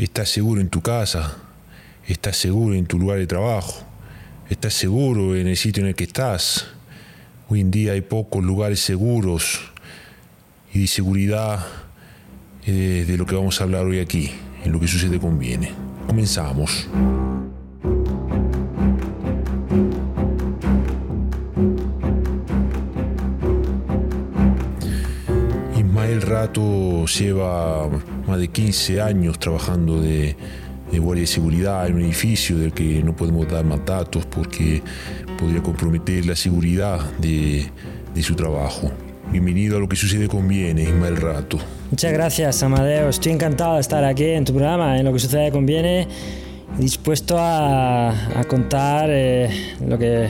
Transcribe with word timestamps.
¿Estás 0.00 0.30
seguro 0.30 0.62
en 0.62 0.70
tu 0.70 0.80
casa? 0.80 1.36
¿Estás 2.08 2.38
seguro 2.38 2.74
en 2.74 2.86
tu 2.86 2.98
lugar 2.98 3.18
de 3.18 3.26
trabajo? 3.26 3.84
¿Estás 4.48 4.72
seguro 4.72 5.36
en 5.36 5.46
el 5.46 5.58
sitio 5.58 5.82
en 5.82 5.90
el 5.90 5.94
que 5.94 6.04
estás? 6.04 6.68
Hoy 7.50 7.60
en 7.60 7.70
día 7.70 7.92
hay 7.92 8.00
pocos 8.00 8.42
lugares 8.42 8.80
seguros 8.80 9.60
y 10.72 10.80
de 10.80 10.86
seguridad 10.86 11.66
eh, 12.64 13.04
de 13.06 13.18
lo 13.18 13.26
que 13.26 13.34
vamos 13.34 13.60
a 13.60 13.64
hablar 13.64 13.84
hoy 13.84 13.98
aquí, 13.98 14.30
en 14.64 14.72
lo 14.72 14.80
que 14.80 14.88
sucede 14.88 15.20
conviene. 15.20 15.70
Comenzamos. 16.06 16.88
Rato 26.50 27.06
lleva 27.06 27.88
más 28.26 28.40
de 28.40 28.48
15 28.48 29.00
años 29.00 29.38
trabajando 29.38 30.00
de, 30.00 30.34
de 30.90 30.98
guardia 30.98 31.20
de 31.20 31.26
seguridad 31.28 31.86
en 31.86 31.94
un 31.94 32.02
edificio 32.02 32.58
del 32.58 32.72
que 32.72 33.04
no 33.04 33.14
podemos 33.14 33.48
dar 33.48 33.64
más 33.64 33.84
datos 33.84 34.26
porque 34.26 34.82
podría 35.38 35.62
comprometer 35.62 36.26
la 36.26 36.34
seguridad 36.34 36.98
de, 37.18 37.70
de 38.12 38.22
su 38.24 38.34
trabajo. 38.34 38.90
Bienvenido 39.30 39.76
a 39.76 39.80
lo 39.80 39.88
que 39.88 39.94
sucede 39.94 40.26
conviene, 40.26 40.82
Ismael 40.82 41.18
Rato. 41.18 41.56
Muchas 41.88 42.12
gracias, 42.12 42.60
Amadeo. 42.64 43.10
Estoy 43.10 43.30
encantado 43.30 43.76
de 43.76 43.82
estar 43.82 44.02
aquí 44.02 44.24
en 44.24 44.44
tu 44.44 44.52
programa, 44.52 44.98
en 44.98 45.04
lo 45.04 45.12
que 45.12 45.20
sucede 45.20 45.52
conviene, 45.52 46.08
dispuesto 46.80 47.38
a, 47.38 48.10
a 48.10 48.44
contar 48.48 49.08
eh, 49.08 49.76
lo 49.86 49.96
que 49.96 50.26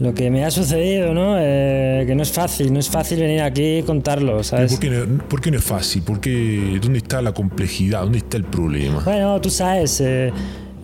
lo 0.00 0.12
que 0.12 0.30
me 0.30 0.44
ha 0.44 0.50
sucedido, 0.50 1.14
¿no? 1.14 1.36
Eh, 1.38 2.04
que 2.06 2.14
no 2.14 2.22
es 2.22 2.32
fácil, 2.32 2.72
no 2.72 2.80
es 2.80 2.88
fácil 2.88 3.20
venir 3.20 3.40
aquí 3.42 3.78
y 3.78 3.82
contarlo, 3.82 4.42
¿sabes? 4.42 4.72
¿Por 4.72 4.80
qué, 4.80 4.90
no, 4.90 5.18
por 5.28 5.40
qué 5.40 5.50
no 5.50 5.58
es 5.58 5.64
fácil? 5.64 6.02
¿Por 6.02 6.20
qué, 6.20 6.78
¿Dónde 6.82 6.98
está 6.98 7.22
la 7.22 7.32
complejidad? 7.32 8.02
¿Dónde 8.02 8.18
está 8.18 8.36
el 8.36 8.44
problema? 8.44 9.02
Bueno, 9.04 9.40
tú 9.40 9.50
sabes, 9.50 10.00
eh, 10.00 10.32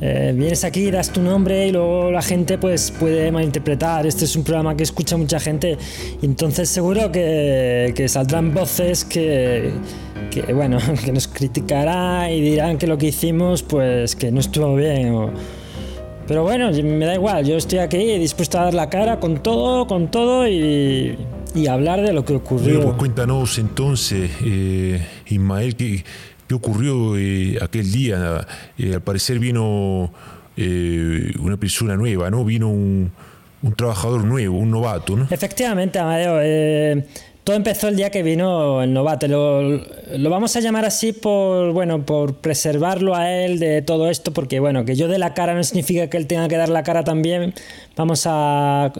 eh, 0.01 0.33
vienes 0.37 0.65
aquí, 0.65 0.91
das 0.91 1.13
tu 1.13 1.21
nombre 1.21 1.67
y 1.67 1.73
luego 1.73 2.11
la 2.11 2.23
gente 2.23 2.57
pues 2.57 2.93
puede 2.93 3.33
malinterpretar. 3.33 4.07
Este 4.07 4.25
es 4.25 4.37
un 4.37 4.45
programa 4.45 4.77
que 4.77 4.85
escucha 4.85 5.17
mucha 5.17 5.41
gente 5.41 5.77
y 6.23 6.27
entonces 6.27 6.69
seguro 6.69 7.11
que, 7.11 7.93
que 7.97 8.09
saldrán 8.09 8.55
voces 8.55 9.05
que, 9.05 9.73
que, 10.31 10.53
bueno, 10.53 10.79
que 11.05 11.11
nos 11.13 11.27
criticarán 11.27 12.31
y 12.31 12.41
dirán 12.41 12.79
que 12.79 12.87
lo 12.87 12.97
que 12.97 13.09
hicimos 13.09 13.65
pues 13.65 14.15
que 14.15 14.31
no 14.31 14.39
estuvo 14.39 14.77
bien 14.77 15.15
o, 15.15 15.33
pero 16.31 16.45
bueno, 16.45 16.71
me 16.71 17.07
da 17.07 17.15
igual, 17.17 17.45
yo 17.45 17.57
estoy 17.57 17.81
aquí 17.81 18.17
dispuesto 18.17 18.57
a 18.61 18.67
dar 18.67 18.75
la 18.75 18.89
cara 18.89 19.19
con 19.19 19.43
todo, 19.43 19.89
con 19.89 20.13
todo 20.13 20.47
y, 20.47 21.19
y 21.57 21.67
hablar 21.67 22.03
de 22.03 22.13
lo 22.13 22.25
que 22.25 22.37
ocurrió. 22.37 22.83
Pues 22.83 22.95
cuéntanos 22.95 23.59
entonces, 23.59 24.31
eh, 24.45 25.05
Ismael, 25.27 25.75
¿qué, 25.75 26.05
qué 26.47 26.55
ocurrió 26.55 27.19
eh, 27.19 27.59
aquel 27.61 27.91
día? 27.91 28.47
Eh, 28.79 28.95
al 28.95 29.01
parecer 29.01 29.41
vino 29.41 30.13
eh, 30.57 31.33
una 31.41 31.57
persona 31.57 31.97
nueva, 31.97 32.31
¿no? 32.31 32.45
Vino 32.45 32.69
un, 32.69 33.11
un, 33.63 33.75
trabajador 33.75 34.23
nuevo, 34.23 34.57
un 34.57 34.71
novato, 34.71 35.17
¿no? 35.17 35.27
Efectivamente, 35.33 35.99
Amadeo. 35.99 37.03
Todo 37.51 37.57
empezó 37.57 37.89
el 37.89 37.97
día 37.97 38.11
que 38.11 38.23
vino 38.23 38.81
el 38.81 38.93
novato. 38.93 39.27
Lo, 39.27 39.61
lo, 40.17 40.31
vamos 40.31 40.55
a 40.55 40.61
llamar 40.61 40.85
así 40.85 41.13
por, 41.13 41.73
bueno, 41.73 42.07
por 42.07 42.37
preservarlo 42.37 43.17
a 43.17 43.29
él 43.29 43.59
de 43.59 43.83
todo 43.83 44.09
esto, 44.09 44.33
porque 44.33 44.61
bueno, 44.61 44.85
que 44.85 44.95
yo 44.95 45.09
dé 45.09 45.19
la 45.19 45.35
cara 45.35 45.53
no 45.55 45.65
significa 45.65 46.09
que 46.09 46.17
él 46.17 46.29
tenga 46.29 46.47
que 46.47 46.57
dar 46.57 46.69
la 46.69 46.85
cara 46.85 47.03
también. 47.03 47.53
Vamos 47.97 48.23
a, 48.27 48.93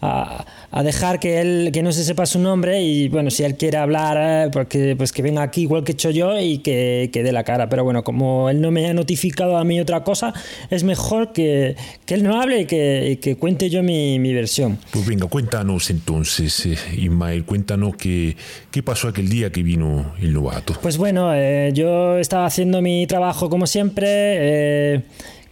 a, 0.00 0.44
a 0.70 0.82
dejar 0.82 1.18
que 1.18 1.40
él 1.40 1.70
que 1.72 1.82
no 1.82 1.92
se 1.92 2.04
sepa 2.04 2.26
su 2.26 2.38
nombre 2.38 2.82
y 2.82 3.08
bueno, 3.08 3.30
si 3.30 3.42
él 3.42 3.56
quiere 3.56 3.78
hablar, 3.78 4.50
porque, 4.50 4.94
pues 4.96 5.12
que 5.12 5.22
venga 5.22 5.42
aquí 5.42 5.62
igual 5.62 5.84
que 5.84 5.92
he 5.92 5.94
hecho 5.94 6.10
yo 6.10 6.38
y 6.38 6.58
que, 6.58 7.10
que 7.12 7.22
dé 7.22 7.32
la 7.32 7.44
cara. 7.44 7.68
Pero 7.68 7.84
bueno, 7.84 8.04
como 8.04 8.50
él 8.50 8.60
no 8.60 8.70
me 8.70 8.88
ha 8.88 8.94
notificado 8.94 9.56
a 9.56 9.64
mí 9.64 9.80
otra 9.80 10.04
cosa, 10.04 10.34
es 10.70 10.84
mejor 10.84 11.32
que, 11.32 11.76
que 12.04 12.14
él 12.14 12.22
no 12.22 12.40
hable 12.40 12.62
y 12.62 12.66
que, 12.66 13.18
que 13.20 13.36
cuente 13.36 13.70
yo 13.70 13.82
mi, 13.82 14.18
mi, 14.18 14.34
versión. 14.34 14.78
Pues 14.90 15.06
venga, 15.06 15.26
cuéntanos 15.26 15.90
entonces, 15.90 16.66
eh, 16.66 16.76
Ismael, 16.96 17.44
cuéntanos 17.44 17.96
qué, 17.96 18.36
qué 18.70 18.82
pasó 18.82 19.08
aquel 19.08 19.28
día 19.28 19.50
que 19.50 19.62
vino 19.62 20.12
el 20.20 20.32
novato. 20.32 20.74
Pues 20.82 20.98
bueno, 20.98 21.34
eh, 21.34 21.70
yo 21.72 22.18
estaba 22.18 22.46
haciendo 22.46 22.82
mi 22.82 23.06
trabajo 23.06 23.48
como 23.48 23.66
siempre. 23.66 24.06
Eh, 24.08 25.02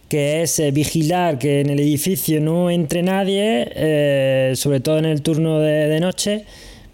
que 0.09 0.41
es 0.41 0.59
eh, 0.59 0.71
vigilar 0.71 1.37
que 1.37 1.61
en 1.61 1.69
el 1.69 1.79
edificio 1.79 2.39
no 2.39 2.69
entre 2.69 3.03
nadie, 3.03 3.69
eh, 3.75 4.53
sobre 4.55 4.79
todo 4.79 4.97
en 4.97 5.05
el 5.05 5.21
turno 5.21 5.59
de, 5.59 5.87
de, 5.87 5.99
noche, 5.99 6.45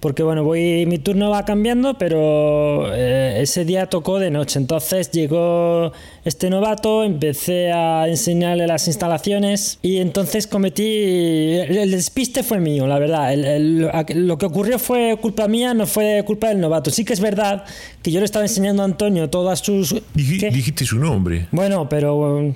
porque 0.03 0.21
bueno, 0.21 0.43
voy, 0.43 0.85
mi 0.85 0.97
turno 0.97 1.29
va 1.29 1.45
cambiando, 1.45 1.97
pero 1.97 2.93
eh, 2.93 3.37
ese 3.39 3.63
día 3.63 3.85
tocó 3.85 4.19
de 4.19 4.31
noche, 4.31 4.59
entonces 4.59 5.09
llegó 5.11 5.93
este 6.25 6.49
novato, 6.49 7.05
empecé 7.05 7.71
a 7.71 8.09
enseñarle 8.09 8.67
las 8.67 8.85
instalaciones 8.87 9.79
y 9.81 9.99
entonces 9.99 10.45
cometí, 10.45 10.83
el 10.83 11.89
despiste 11.89 12.43
fue 12.43 12.59
mío, 12.59 12.85
la 12.85 12.99
verdad, 12.99 13.31
el, 13.31 13.45
el, 13.45 14.27
lo 14.27 14.37
que 14.37 14.45
ocurrió 14.45 14.77
fue 14.77 15.17
culpa 15.21 15.47
mía, 15.47 15.73
no 15.73 15.87
fue 15.87 16.21
culpa 16.25 16.49
del 16.49 16.59
novato, 16.59 16.91
sí 16.91 17.05
que 17.05 17.13
es 17.13 17.21
verdad 17.21 17.63
que 18.01 18.11
yo 18.11 18.19
le 18.19 18.25
estaba 18.25 18.43
enseñando 18.43 18.81
a 18.81 18.85
Antonio 18.85 19.29
todas 19.29 19.59
sus... 19.59 19.95
Dij, 20.13 20.51
dijiste 20.51 20.83
su 20.83 20.99
nombre. 20.99 21.47
Bueno, 21.51 21.87
pero 21.87 22.53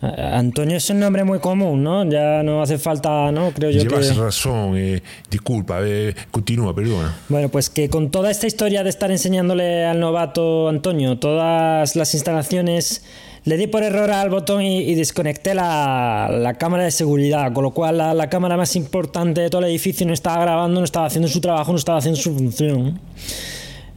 Antonio 0.00 0.76
es 0.76 0.88
un 0.90 1.00
nombre 1.00 1.24
muy 1.24 1.40
común, 1.40 1.82
¿no? 1.82 2.08
Ya 2.08 2.44
no 2.44 2.62
hace 2.62 2.78
falta, 2.78 3.32
¿no? 3.32 3.50
Creo 3.50 3.70
yo 3.70 3.82
Llevas 3.82 4.12
que... 4.12 4.14
razón, 4.14 4.76
eh, 4.76 5.02
disculpa, 5.28 5.80
eh, 5.82 6.14
continúa, 6.44 6.74
perdona. 6.74 7.16
Bueno, 7.30 7.48
pues 7.48 7.70
que 7.70 7.88
con 7.88 8.10
toda 8.10 8.30
esta 8.30 8.46
historia 8.46 8.84
de 8.84 8.90
estar 8.90 9.10
enseñándole 9.10 9.86
al 9.86 9.98
novato 9.98 10.68
Antonio 10.68 11.18
todas 11.18 11.96
las 11.96 12.12
instalaciones, 12.12 13.02
le 13.44 13.56
di 13.56 13.66
por 13.66 13.82
error 13.82 14.10
al 14.10 14.28
botón 14.28 14.60
y, 14.60 14.80
y 14.80 14.94
desconecté 14.94 15.54
la, 15.54 16.28
la, 16.30 16.54
cámara 16.54 16.84
de 16.84 16.90
seguridad, 16.90 17.50
con 17.54 17.64
lo 17.64 17.70
cual 17.70 17.96
la, 17.96 18.12
la, 18.12 18.28
cámara 18.28 18.58
más 18.58 18.76
importante 18.76 19.40
de 19.40 19.48
todo 19.48 19.62
el 19.62 19.70
edificio 19.70 20.06
no 20.06 20.12
estaba 20.12 20.42
grabando, 20.42 20.80
no 20.80 20.84
estaba 20.84 21.06
haciendo 21.06 21.28
su 21.28 21.40
trabajo, 21.40 21.72
no 21.72 21.78
estaba 21.78 21.96
haciendo 21.96 22.20
su 22.20 22.34
función. 22.34 23.00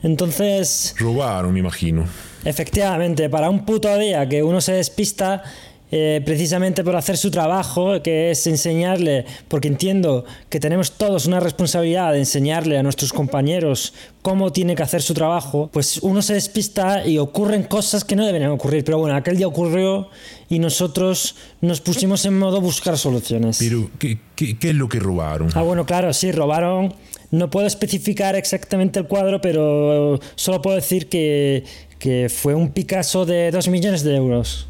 Entonces... 0.01 0.95
Robaron, 0.97 1.53
me 1.53 1.59
imagino. 1.59 2.05
Efectivamente, 2.45 3.29
para 3.29 3.49
un 3.49 3.65
puto 3.65 3.97
día 3.97 4.29
que 4.29 4.41
uno 4.41 4.61
se 4.61 4.71
despista, 4.71 5.43
eh, 5.91 6.21
precisamente 6.25 6.83
por 6.83 6.95
hacer 6.95 7.17
su 7.17 7.31
trabajo, 7.31 8.01
que 8.01 8.31
es 8.31 8.45
enseñarle, 8.47 9.25
porque 9.47 9.67
entiendo 9.67 10.25
que 10.49 10.59
tenemos 10.59 10.91
todos 10.91 11.25
una 11.25 11.39
responsabilidad 11.39 12.11
de 12.11 12.19
enseñarle 12.19 12.77
a 12.77 12.83
nuestros 12.83 13.13
compañeros 13.13 13.93
cómo 14.21 14.51
tiene 14.51 14.75
que 14.75 14.83
hacer 14.83 15.01
su 15.01 15.13
trabajo, 15.13 15.69
pues 15.71 15.99
uno 15.99 16.21
se 16.21 16.33
despista 16.33 17.07
y 17.07 17.17
ocurren 17.17 17.63
cosas 17.63 18.03
que 18.03 18.17
no 18.17 18.25
deberían 18.25 18.51
ocurrir. 18.51 18.83
Pero 18.83 18.97
bueno, 18.97 19.15
aquel 19.15 19.37
día 19.37 19.47
ocurrió 19.47 20.09
y 20.49 20.59
nosotros 20.59 21.35
nos 21.61 21.79
pusimos 21.79 22.25
en 22.25 22.37
modo 22.37 22.59
buscar 22.59 22.97
soluciones. 22.97 23.57
Pero, 23.59 23.89
¿qué, 23.97 24.19
qué, 24.35 24.59
qué 24.59 24.69
es 24.71 24.75
lo 24.75 24.89
que 24.89 24.99
robaron? 24.99 25.49
Ah, 25.55 25.61
bueno, 25.61 25.85
claro, 25.85 26.11
sí, 26.11 26.33
robaron. 26.33 26.93
No 27.31 27.49
puedo 27.49 27.67
especificar 27.67 28.35
exactamente 28.35 28.99
el 28.99 29.07
cuadro, 29.07 29.39
pero 29.39 30.19
solo 30.35 30.61
puedo 30.61 30.75
decir 30.75 31.07
que, 31.07 31.63
que 31.99 32.27
fue 32.29 32.55
un 32.55 32.71
Picasso 32.71 33.25
de 33.25 33.51
2 33.51 33.67
millones 33.69 34.03
de 34.03 34.15
euros. 34.15 34.67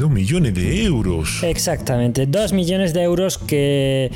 Dos 0.00 0.10
millones 0.10 0.54
de 0.54 0.84
euros. 0.84 1.42
Exactamente, 1.42 2.24
dos 2.24 2.54
millones 2.54 2.94
de 2.94 3.02
euros 3.02 3.36
que, 3.36 4.10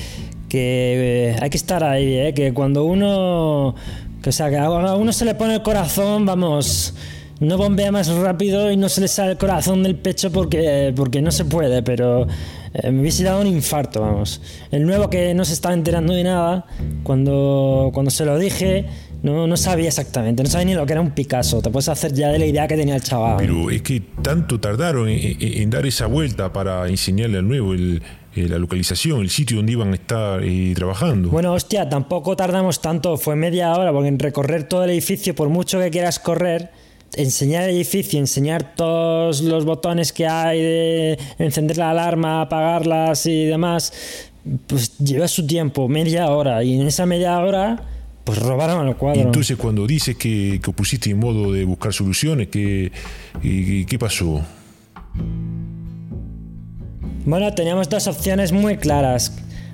que 0.49 1.33
eh, 1.33 1.37
hay 1.39 1.51
que 1.51 1.59
estar 1.59 1.85
ahí, 1.85 2.15
¿eh? 2.15 2.33
que 2.33 2.55
cuando 2.55 2.85
uno, 2.85 3.75
que, 4.23 4.33
sea, 4.33 4.49
que 4.49 4.57
a 4.57 4.71
uno 4.71 5.13
se 5.13 5.27
le 5.27 5.35
pone 5.35 5.57
el 5.57 5.63
corazón, 5.63 6.25
vamos, 6.25 6.95
no 7.39 7.59
bombea 7.59 7.93
más 7.93 8.09
rápido 8.09 8.73
y 8.73 8.79
no 8.79 8.89
se 8.89 9.03
le 9.03 9.09
sale 9.09 9.33
el 9.33 9.37
corazón 9.37 9.83
del 9.83 9.97
pecho 9.97 10.33
porque, 10.33 10.95
porque 10.97 11.21
no 11.21 11.31
se 11.31 11.45
puede, 11.45 11.83
pero 11.83 12.29
eh, 12.73 12.91
me 12.91 13.03
hubiese 13.03 13.23
dado 13.23 13.43
un 13.43 13.47
infarto, 13.47 14.01
vamos. 14.01 14.41
El 14.71 14.87
nuevo 14.87 15.11
que 15.11 15.35
no 15.35 15.45
se 15.45 15.53
estaba 15.53 15.75
enterando 15.75 16.15
de 16.15 16.25
nada, 16.25 16.65
cuando, 17.03 17.91
cuando 17.93 18.11
se 18.11 18.25
lo 18.25 18.39
dije, 18.39 18.87
no, 19.25 19.47
no 19.47 19.57
sabía 19.57 19.89
exactamente, 19.89 20.43
no 20.43 20.51
sabía 20.51 20.67
ni 20.67 20.75
lo 20.75 20.85
que 20.85 20.93
era 20.93 21.01
un 21.01 21.13
Picasso. 21.13 21.63
Te 21.63 21.71
puedes 21.71 21.89
hacer 21.89 22.13
ya 22.13 22.29
de 22.29 22.39
la 22.39 22.45
idea 22.45 22.69
que 22.69 22.77
tenía 22.77 22.95
el 22.95 23.03
chaval. 23.03 23.39
Pero 23.39 23.71
es 23.71 23.81
que 23.81 24.03
tanto 24.21 24.61
tardaron 24.61 25.09
en, 25.09 25.71
dar 25.71 25.87
esa 25.87 26.07
vuelta 26.07 26.53
para 26.53 26.87
enseñarle 26.89 27.39
al 27.39 27.49
nuevo 27.49 27.73
el, 27.73 28.03
eh, 28.37 28.49
la 28.51 28.59
localización, 28.59 29.23
el 29.23 29.31
sitio 29.31 29.57
donde 29.57 29.73
iban 29.73 29.93
a 29.93 29.95
estar 29.95 30.45
eh, 30.45 30.75
trabajando. 30.77 31.31
Bueno, 31.31 31.55
hostia, 31.55 31.89
tampoco 31.89 32.37
tardamos 32.37 32.83
tanto, 32.83 33.17
fue 33.17 33.35
media 33.35 33.73
hora, 33.73 33.93
porque 33.93 34.09
en 34.09 34.19
recorrer 34.19 34.65
todo 34.65 34.85
el 34.85 34.91
edificio, 34.91 35.35
por 35.35 35.49
mucho 35.49 35.81
que 35.81 35.91
quieras 35.91 36.19
correr, 36.19 36.71
enseñar 37.15 37.63
el 37.63 37.77
edificio, 37.77 38.19
enseñar 38.19 38.75
todos 38.77 39.41
los 39.41 39.65
botones 39.65 40.13
que 40.13 40.27
hay 40.27 40.61
de 40.61 41.19
encender 41.39 41.79
la 41.79 41.93
alarma, 41.93 42.43
apagarlas 42.43 43.25
y 43.25 43.47
demás, 43.47 43.91
pues 44.67 44.99
lleva 44.99 45.29
su 45.29 45.47
tiempo, 45.47 45.89
media 45.89 46.29
hora. 46.29 46.63
Y 46.63 46.79
en 46.79 46.87
esa 46.87 47.07
media 47.07 47.39
hora 47.39 47.94
pues 48.25 48.39
robaron 48.39 48.89
el 48.89 48.97
cuadro. 48.97 49.21
Y 49.21 49.23
entonces 49.23 49.57
cuando 49.57 49.87
dices 49.87 50.17
que, 50.17 50.61
que 50.63 50.73
pusiste 50.73 51.11
en 51.11 51.19
modo 51.21 51.53
de 51.53 51.65
buscar 51.65 51.93
soluciones, 51.93 52.49
¿qué, 52.49 52.91
qué, 53.43 53.85
qué 53.89 53.99
pasó? 53.99 54.43
Bueno, 57.27 57.53
teníamos 57.55 57.89
dos 57.89 58.07
opciones 58.07 58.53
muy 58.53 58.77
claras. 58.77 59.33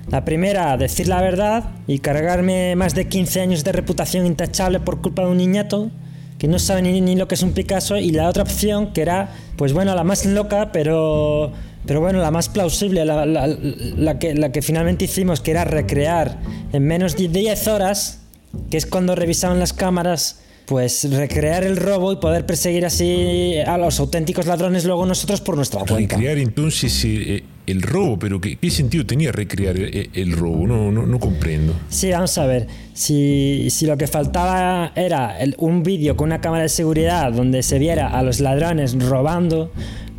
La 0.09 0.25
primera, 0.25 0.75
decir 0.77 1.07
la 1.07 1.21
verdad 1.21 1.71
y 1.87 1.99
cargarme 1.99 2.75
más 2.75 2.95
de 2.95 3.07
15 3.07 3.41
años 3.41 3.63
de 3.63 3.71
reputación 3.71 4.25
intachable 4.25 4.79
por 4.79 5.01
culpa 5.01 5.23
de 5.23 5.29
un 5.29 5.37
niñato 5.37 5.91
que 6.37 6.47
no 6.47 6.57
sabe 6.59 6.81
ni, 6.81 6.99
ni 7.01 7.15
lo 7.15 7.27
que 7.27 7.35
es 7.35 7.43
un 7.43 7.51
Picasso. 7.53 7.97
Y 7.97 8.11
la 8.11 8.27
otra 8.27 8.43
opción, 8.43 8.93
que 8.93 9.01
era, 9.01 9.29
pues 9.57 9.73
bueno, 9.73 9.93
la 9.93 10.03
más 10.03 10.25
loca, 10.25 10.71
pero, 10.71 11.51
pero 11.85 12.01
bueno, 12.01 12.19
la 12.19 12.31
más 12.31 12.49
plausible, 12.49 13.05
la, 13.05 13.25
la- 13.25 13.47
la 13.47 14.17
que, 14.17 14.33
la 14.33 14.51
que 14.51 14.61
finalmente 14.61 15.05
hicimos, 15.05 15.39
que 15.39 15.51
era 15.51 15.65
recrear 15.65 16.39
en 16.73 16.83
menos 16.85 17.15
de 17.15 17.27
10 17.27 17.67
horas, 17.67 18.20
que 18.69 18.77
es 18.77 18.85
cuando 18.85 19.15
revisaban 19.15 19.59
las 19.59 19.73
cámaras, 19.73 20.41
pues 20.65 21.09
recrear 21.11 21.63
el 21.63 21.75
robo 21.75 22.13
y 22.13 22.17
poder 22.17 22.45
perseguir 22.45 22.85
así 22.85 23.55
a 23.65 23.77
los 23.77 23.99
auténticos 23.99 24.45
ladrones 24.45 24.85
luego 24.85 25.05
nosotros 25.05 25.41
por 25.41 25.55
nuestra 25.57 25.81
cuenta. 25.81 26.15
Recrear 26.15 26.37
entonces 26.37 27.03
eh, 27.03 27.09
eh, 27.37 27.43
el 27.67 27.81
robo, 27.81 28.17
pero 28.17 28.39
¿qué, 28.39 28.55
qué 28.57 28.69
sentido 28.69 29.05
tenía 29.05 29.31
recrear 29.33 29.75
el, 29.77 30.09
el 30.13 30.31
robo? 30.31 30.67
No, 30.67 30.91
no, 30.91 31.05
no 31.05 31.19
comprendo. 31.19 31.73
Sí, 31.89 32.09
vamos 32.11 32.37
a 32.37 32.45
ver. 32.45 32.67
Si, 32.93 33.67
si 33.69 33.85
lo 33.85 33.97
que 33.97 34.07
faltaba 34.07 34.93
era 34.95 35.37
el- 35.41 35.55
un 35.57 35.83
vídeo 35.83 36.15
con 36.15 36.27
una 36.27 36.39
cámara 36.39 36.63
de 36.63 36.69
seguridad 36.69 37.33
donde 37.33 37.63
se 37.63 37.77
viera 37.79 38.07
a 38.17 38.23
los 38.23 38.39
ladrones 38.39 38.95
robando, 39.03 39.71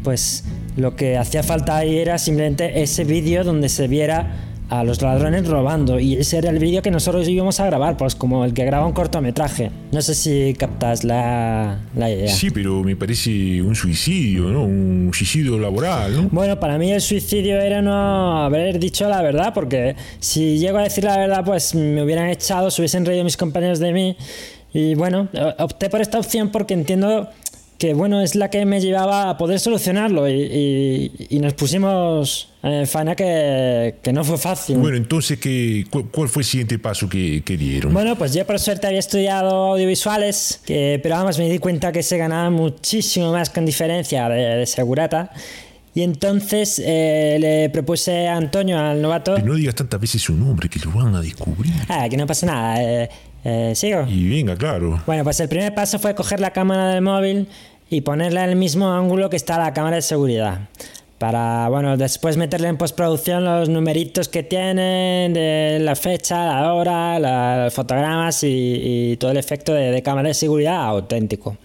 pues 0.03 0.45
lo 0.77 0.97
que 0.97 1.17
hacía 1.17 1.43
falta 1.43 1.77
ahí 1.77 1.97
era 1.97 2.19
simplemente 2.19 2.83
ese 2.83 3.05
vídeo 3.05 3.45
donde 3.45 3.69
se 3.71 3.89
viera 3.89 4.52
a 4.73 4.85
los 4.85 5.03
ladrones 5.03 5.47
robando. 5.47 6.01
Y 6.01 6.15
ese 6.15 6.39
era 6.39 6.49
el 6.49 6.59
vídeo 6.59 6.81
que 6.81 6.91
nosotros 6.91 7.29
íbamos 7.29 7.61
a 7.61 7.67
grabar, 7.67 7.99
pues 7.99 8.15
como 8.15 8.47
el 8.47 8.55
que 8.55 8.65
graba 8.65 8.87
un 8.87 8.95
cortometraje. 8.95 9.71
No 9.93 10.01
sé 10.01 10.15
si 10.15 10.55
captas 10.55 11.05
la, 11.05 11.79
la 11.95 12.11
idea. 12.11 12.33
Sí, 12.33 12.51
pero 12.51 12.83
me 12.83 12.97
parece 12.97 13.61
un 13.61 13.75
suicidio, 13.75 14.45
¿no? 14.45 14.65
Un 14.65 15.11
suicidio 15.13 15.59
laboral, 15.59 16.17
¿no? 16.17 16.29
Bueno, 16.33 16.59
para 16.59 16.79
mí 16.79 16.91
el 16.91 17.03
suicidio 17.03 17.61
era 17.61 17.83
no 17.83 18.45
haber 18.45 18.79
dicho 18.79 19.07
la 19.11 19.21
verdad, 19.21 19.53
porque 19.53 19.95
si 20.21 20.59
llego 20.59 20.79
a 20.79 20.85
decir 20.85 21.05
la 21.05 21.19
verdad, 21.19 21.45
pues 21.45 21.75
me 21.75 22.03
hubieran 22.03 22.31
echado, 22.31 22.71
se 22.71 22.81
hubiesen 22.81 23.05
reído 23.05 23.25
mis 23.25 23.37
compañeros 23.37 23.79
de 23.79 23.93
mí. 23.93 24.17
Y 24.73 24.95
bueno, 24.95 25.29
opté 25.59 25.91
por 25.91 26.01
esta 26.01 26.19
opción 26.19 26.49
porque 26.49 26.73
entiendo 26.73 27.29
que 27.79 27.95
bueno, 27.95 28.21
es 28.23 28.35
la 28.37 28.49
que 28.49 28.65
me 28.65 28.81
llevaba 28.81 29.29
a 29.31 29.37
poder 29.37 29.59
solucionarlo 29.59 30.29
y, 30.29 30.33
y- 30.33 31.27
y 31.31 31.39
nos 31.41 31.55
pusimos 31.55 32.51
en 32.63 32.87
faena 32.87 33.17
que, 33.17 33.97
que 34.03 34.13
no 34.13 34.23
fue 34.23 34.39
fácil. 34.39 34.77
Bueno, 34.77 34.97
entonces, 34.97 35.39
¿qué, 35.41 35.85
cu- 35.91 36.09
¿cuál 36.13 36.29
fue 36.29 36.43
el 36.43 36.47
siguiente 36.47 36.79
paso 36.79 37.09
que, 37.09 37.43
que 37.45 37.57
dieron? 37.57 37.93
Bueno, 37.93 38.15
pues 38.17 38.35
yo 38.35 38.47
por 38.47 38.61
suerte 38.61 38.87
había 38.87 39.01
estudiado 39.01 39.73
audiovisuales, 39.73 40.61
que, 40.65 41.01
pero 41.03 41.17
vamos, 41.17 41.39
me 41.39 41.51
di 41.51 41.59
cuenta 41.59 41.91
que 41.91 42.05
se 42.05 42.19
ganaba 42.19 42.51
muchísimo 42.51 43.33
más 43.33 43.51
con 43.51 43.67
diferencia 43.67 44.29
de, 44.29 44.59
de 44.59 44.67
segurata. 44.67 45.33
Y 45.95 46.03
entonces 46.03 46.81
eh, 46.83 47.37
le 47.39 47.69
propuse 47.71 48.27
a 48.29 48.37
Antonio, 48.37 48.79
al 48.79 49.03
novato, 49.03 49.35
Que 49.35 49.43
no 49.43 49.55
digas 49.55 49.75
tantas 49.75 50.01
veces 50.01 50.23
su 50.23 50.35
nombre, 50.35 50.69
que 50.71 50.79
lo 50.79 50.91
van 50.93 51.15
a 51.17 51.21
descubrir. 51.21 51.73
ah, 51.89 52.09
que 52.09 52.17
no 52.17 52.27
pasa 52.27 52.47
nada, 52.47 52.83
eh, 52.83 53.11
eh, 53.45 53.73
sigo. 53.75 54.05
Y 54.09 54.29
venga, 54.29 54.57
claro. 54.57 55.03
Bueno, 55.07 55.25
pues 55.25 55.41
el 55.41 55.49
primer 55.49 55.75
paso 55.75 55.99
fue 55.99 56.15
coger 56.15 56.41
la 56.41 56.51
cámara 56.53 56.89
del 56.89 57.03
móvil 57.03 57.49
y 57.91 58.01
ponerla 58.03 58.45
en 58.45 58.51
el 58.51 58.57
mismo 58.57 58.93
ángulo 58.93 59.29
que 59.31 59.37
está 59.37 59.59
la 59.59 59.73
cámara 59.73 59.97
de 59.97 60.03
seguridad. 60.03 60.61
Para, 61.19 61.69
bueno, 61.69 61.97
después 61.97 62.37
meterle 62.37 62.67
en 62.67 62.77
postproducción 62.77 63.45
los 63.45 63.69
numeritos 63.69 64.29
que 64.29 64.43
tienen, 64.43 65.33
de 65.33 65.79
la 65.81 65.95
fecha, 65.95 66.47
la 66.61 66.75
hora, 66.75 67.19
la- 67.21 67.65
los 67.65 67.75
fotogramas 67.75 68.43
y, 68.43 68.49
y 69.13 69.17
todo 69.19 69.31
el 69.31 69.37
efecto 69.37 69.73
de, 69.73 69.93
de 69.93 70.03
cámara 70.03 70.29
de 70.29 70.35
seguridad 70.35 70.83
auténtico. 70.85 71.57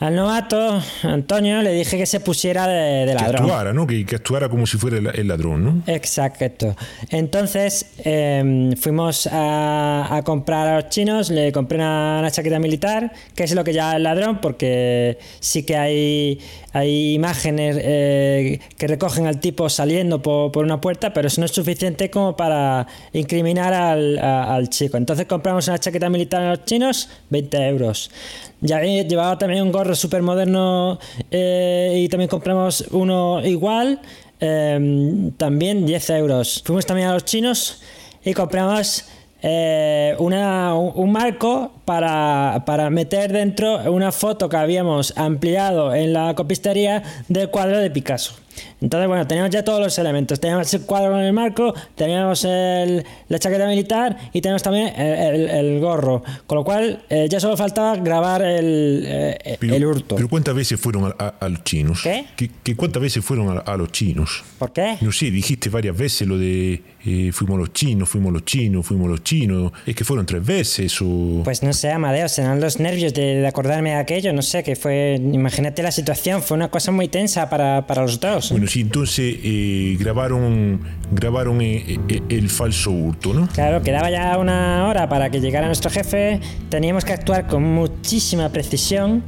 Al 0.00 0.16
novato, 0.16 0.80
Antonio, 1.02 1.60
le 1.60 1.72
dije 1.72 1.98
que 1.98 2.06
se 2.06 2.20
pusiera 2.20 2.66
de, 2.66 3.04
de 3.04 3.12
Que 3.14 3.14
ladrón. 3.22 3.42
actuara, 3.42 3.72
¿no? 3.74 3.86
Que, 3.86 4.06
que 4.06 4.16
actuara 4.16 4.48
como 4.48 4.66
si 4.66 4.78
fuera 4.78 4.96
el, 4.96 5.06
el 5.08 5.28
ladrón, 5.28 5.62
¿no? 5.62 5.82
Exacto. 5.86 6.74
Entonces 7.10 7.84
eh, 7.98 8.72
fuimos 8.80 9.26
a, 9.26 10.08
a 10.16 10.22
comprar 10.22 10.68
a 10.68 10.76
los 10.80 10.88
chinos, 10.88 11.28
le 11.28 11.52
compré 11.52 11.76
una, 11.76 12.16
una 12.20 12.30
chaqueta 12.30 12.58
militar, 12.58 13.12
que 13.34 13.44
es 13.44 13.54
lo 13.54 13.62
que 13.62 13.74
llama 13.74 13.96
el 13.96 14.02
ladrón, 14.04 14.40
porque 14.40 15.18
sí 15.38 15.64
que 15.64 15.76
hay, 15.76 16.38
hay 16.72 17.12
imágenes 17.12 17.76
eh, 17.78 18.58
que 18.78 18.86
recogen 18.86 19.26
al 19.26 19.38
tipo 19.38 19.68
saliendo 19.68 20.22
por, 20.22 20.50
por 20.50 20.64
una 20.64 20.80
puerta, 20.80 21.12
pero 21.12 21.28
eso 21.28 21.42
no 21.42 21.44
es 21.44 21.52
suficiente 21.52 22.08
como 22.08 22.36
para 22.36 22.86
incriminar 23.12 23.74
al, 23.74 24.18
a- 24.18 24.54
al 24.54 24.70
chico. 24.70 24.96
Entonces 24.96 25.26
compramos 25.26 25.68
una 25.68 25.78
chaqueta 25.78 26.08
militar 26.08 26.40
a 26.42 26.50
los 26.50 26.64
chinos, 26.64 27.10
20 27.28 27.68
euros. 27.68 28.10
Ya 28.60 28.76
había- 28.78 29.02
llevaba 29.02 29.38
también 29.38 29.62
un 29.62 29.72
gorro 29.72 29.94
súper 29.94 30.22
moderno 30.22 30.98
eh, 31.30 31.94
y 32.04 32.08
también 32.08 32.28
compramos 32.28 32.84
uno 32.90 33.40
igual. 33.44 34.00
eh, 34.42 35.30
también 35.36 35.84
10 35.84 36.08
euros. 36.10 36.62
Fuimos 36.64 36.86
también 36.86 37.08
a 37.08 37.12
los 37.12 37.24
chinos 37.26 37.82
y 38.24 38.32
compramos 38.32 39.04
eh, 39.42 40.14
una- 40.18 40.74
un, 40.74 40.92
un 40.94 41.12
marco 41.12 41.72
para, 41.86 42.62
para 42.66 42.88
meter 42.90 43.32
dentro 43.32 43.90
una 43.92 44.12
foto 44.12 44.48
que 44.50 44.56
habíamos 44.56 45.12
ampliado 45.16 45.94
en 45.94 46.12
la 46.14 46.34
copistería 46.34 47.02
del 47.28 47.48
cuadro 47.50 47.78
de 47.80 47.90
Picasso. 47.90 48.32
Entonces, 48.80 49.08
bueno, 49.08 49.26
teníamos 49.26 49.50
ya 49.50 49.64
todos 49.64 49.80
los 49.80 49.96
elementos. 49.98 50.40
Teníamos 50.40 50.72
el 50.74 50.82
cuadro 50.82 51.12
con 51.12 51.20
el 51.20 51.32
marco, 51.32 51.74
teníamos 51.94 52.44
el- 52.44 53.04
la 53.28 53.38
chaqueta 53.38 53.66
militar 53.66 54.16
y 54.32 54.40
teníamos 54.40 54.62
también 54.62 54.88
el, 55.00 55.34
el- 55.46 55.50
el 55.50 55.80
gorro. 55.80 56.22
Con 56.46 56.56
lo 56.58 56.64
cual, 56.64 57.02
eh, 57.08 57.26
ya 57.30 57.40
solo 57.40 57.56
faltaba 57.56 57.96
grabar 57.96 58.42
el, 58.42 59.04
eh, 59.06 59.56
Pero, 59.60 59.74
el 59.74 59.86
hurto. 59.86 60.16
pero 60.16 60.28
¿cuántas 60.28 60.54
veces 60.54 60.80
fueron 60.80 61.04
a, 61.04 61.14
a- 61.24 61.34
a 61.40 61.48
los 61.48 61.62
chinos? 61.64 62.00
¿Qué? 62.02 62.24
¿Que, 62.36 62.50
que 62.62 62.74
cuántas 62.76 63.02
veces 63.02 63.24
fueron 63.24 63.56
a, 63.56 63.60
a 63.60 63.76
los 63.76 63.92
chinos? 63.92 64.42
¿Por 64.58 64.72
qué? 64.72 64.96
No 65.00 65.12
sé, 65.12 65.30
dijiste 65.30 65.68
varias 65.70 65.96
veces 65.96 66.26
lo 66.26 66.38
de 66.38 66.82
eh, 67.04 67.30
fuimos 67.32 67.58
los 67.58 67.72
chinos, 67.72 68.08
fuimos 68.08 68.32
los 68.32 68.44
chinos, 68.44 68.84
fuimos 68.86 69.08
los 69.08 69.22
chinos. 69.22 69.72
Es 69.86 69.94
que 69.94 70.04
fueron 70.04 70.26
tres 70.26 70.44
veces 70.44 70.96
o... 71.02 71.42
Pues 71.44 71.62
no 71.62 71.72
sé, 71.72 71.90
Amadeo, 71.92 72.28
serán 72.28 72.60
los 72.60 72.78
nervios 72.80 73.14
de, 73.14 73.36
de 73.36 73.46
acordarme 73.46 73.90
de 73.90 73.96
aquello, 73.96 74.32
no 74.32 74.42
sé, 74.42 74.62
que 74.62 74.76
fue, 74.76 75.18
imagínate 75.20 75.82
la 75.82 75.92
situación, 75.92 76.42
fue 76.42 76.56
una 76.56 76.68
cosa 76.70 76.90
muy 76.92 77.08
tensa 77.08 77.48
para, 77.48 77.86
para 77.86 78.02
los 78.02 78.18
dos. 78.20 78.39
Bueno, 78.50 78.66
sí, 78.66 78.80
entonces 78.80 79.36
eh, 79.42 79.96
grabaron, 79.98 80.80
grabaron 81.12 81.60
eh, 81.60 81.98
eh, 82.08 82.22
el 82.28 82.48
falso 82.48 82.90
hurto, 82.90 83.34
¿no? 83.34 83.48
Claro, 83.48 83.82
quedaba 83.82 84.10
ya 84.10 84.36
una 84.38 84.86
hora 84.86 85.08
para 85.08 85.30
que 85.30 85.40
llegara 85.40 85.66
nuestro 85.66 85.90
jefe, 85.90 86.40
teníamos 86.68 87.04
que 87.04 87.12
actuar 87.12 87.46
con 87.46 87.62
muchísima 87.62 88.48
precisión, 88.50 89.22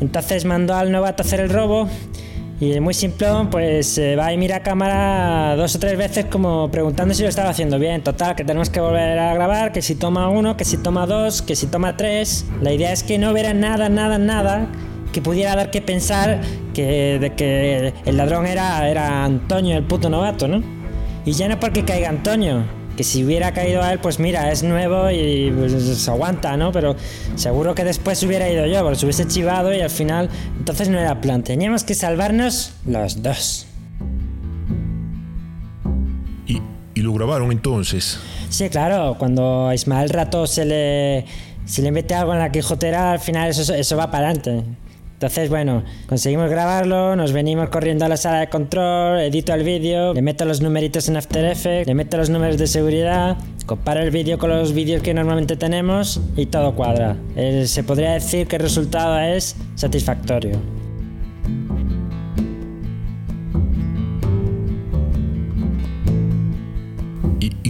entonces 0.00 0.44
mandó 0.44 0.74
al 0.74 0.92
novato 0.92 1.22
a 1.22 1.26
hacer 1.26 1.40
el 1.40 1.50
robo 1.50 1.88
y 2.60 2.80
muy 2.80 2.92
simple, 2.92 3.28
pues 3.52 3.98
eh, 3.98 4.16
va 4.16 4.32
y 4.32 4.36
mira 4.36 4.56
a 4.56 4.62
cámara 4.64 5.54
dos 5.54 5.76
o 5.76 5.78
tres 5.78 5.96
veces 5.96 6.24
como 6.24 6.68
preguntando 6.72 7.14
si 7.14 7.22
lo 7.22 7.28
estaba 7.28 7.50
haciendo 7.50 7.78
bien, 7.78 8.02
total, 8.02 8.34
que 8.34 8.44
tenemos 8.44 8.68
que 8.68 8.80
volver 8.80 9.16
a 9.16 9.32
grabar, 9.32 9.70
que 9.70 9.80
si 9.80 9.94
toma 9.94 10.28
uno, 10.28 10.56
que 10.56 10.64
si 10.64 10.76
toma 10.76 11.06
dos, 11.06 11.40
que 11.40 11.54
si 11.54 11.68
toma 11.68 11.96
tres, 11.96 12.46
la 12.60 12.72
idea 12.72 12.92
es 12.92 13.04
que 13.04 13.16
no 13.16 13.30
hubiera 13.30 13.54
nada, 13.54 13.88
nada, 13.88 14.18
nada 14.18 14.68
que 15.12 15.22
pudiera 15.22 15.56
dar 15.56 15.70
que 15.70 15.80
pensar 15.80 16.40
que, 16.74 17.18
de 17.18 17.34
que 17.34 17.92
el 18.04 18.16
ladrón 18.16 18.46
era, 18.46 18.88
era 18.88 19.24
Antonio, 19.24 19.76
el 19.76 19.84
puto 19.84 20.08
novato, 20.08 20.48
¿no? 20.48 20.62
Y 21.24 21.32
ya 21.32 21.48
no 21.48 21.58
porque 21.60 21.84
caiga 21.84 22.08
Antonio, 22.08 22.64
que 22.96 23.04
si 23.04 23.24
hubiera 23.24 23.52
caído 23.52 23.82
a 23.82 23.92
él, 23.92 24.00
pues 24.00 24.18
mira, 24.18 24.50
es 24.50 24.62
nuevo 24.62 25.10
y 25.10 25.52
pues, 25.56 25.72
se 25.72 26.10
aguanta, 26.10 26.56
¿no? 26.56 26.72
Pero 26.72 26.96
seguro 27.36 27.74
que 27.74 27.84
después 27.84 28.22
hubiera 28.22 28.50
ido 28.50 28.66
yo, 28.66 28.82
porque 28.82 28.98
se 28.98 29.06
hubiese 29.06 29.26
chivado 29.28 29.72
y 29.72 29.80
al 29.80 29.90
final, 29.90 30.28
entonces 30.58 30.88
no 30.88 30.98
era 30.98 31.20
plan. 31.20 31.42
Teníamos 31.42 31.84
que 31.84 31.94
salvarnos 31.94 32.72
los 32.86 33.22
dos. 33.22 33.66
Y, 36.46 36.60
y 36.94 37.00
lo 37.02 37.12
grabaron 37.12 37.52
entonces. 37.52 38.18
Sí, 38.48 38.68
claro, 38.68 39.16
cuando 39.18 39.68
a 39.68 39.74
Ismael 39.74 40.08
Rato 40.08 40.46
se 40.46 40.64
le, 40.64 41.24
se 41.66 41.82
le 41.82 41.92
mete 41.92 42.14
algo 42.14 42.32
en 42.32 42.38
la 42.38 42.50
quijotera, 42.50 43.12
al 43.12 43.20
final 43.20 43.50
eso, 43.50 43.74
eso 43.74 43.96
va 43.96 44.10
para 44.10 44.30
adelante. 44.30 44.64
Entonces, 45.18 45.50
bueno, 45.50 45.82
conseguimos 46.08 46.48
grabarlo, 46.48 47.16
nos 47.16 47.32
venimos 47.32 47.70
corriendo 47.70 48.04
a 48.04 48.08
la 48.08 48.16
sala 48.16 48.38
de 48.38 48.48
control, 48.48 49.18
edito 49.18 49.52
el 49.52 49.64
vídeo, 49.64 50.14
le 50.14 50.22
meto 50.22 50.44
los 50.44 50.60
numeritos 50.60 51.08
en 51.08 51.16
After 51.16 51.44
Effects, 51.44 51.88
le 51.88 51.94
meto 51.94 52.16
los 52.18 52.30
números 52.30 52.56
de 52.56 52.68
seguridad, 52.68 53.36
comparo 53.66 53.98
el 54.00 54.12
vídeo 54.12 54.38
con 54.38 54.50
los 54.50 54.72
vídeos 54.72 55.02
que 55.02 55.14
normalmente 55.14 55.56
tenemos 55.56 56.20
y 56.36 56.46
todo 56.46 56.76
cuadra. 56.76 57.16
Eh, 57.34 57.64
se 57.66 57.82
podría 57.82 58.12
decir 58.12 58.46
que 58.46 58.54
el 58.56 58.62
resultado 58.62 59.18
es 59.18 59.56
satisfactorio. 59.74 60.77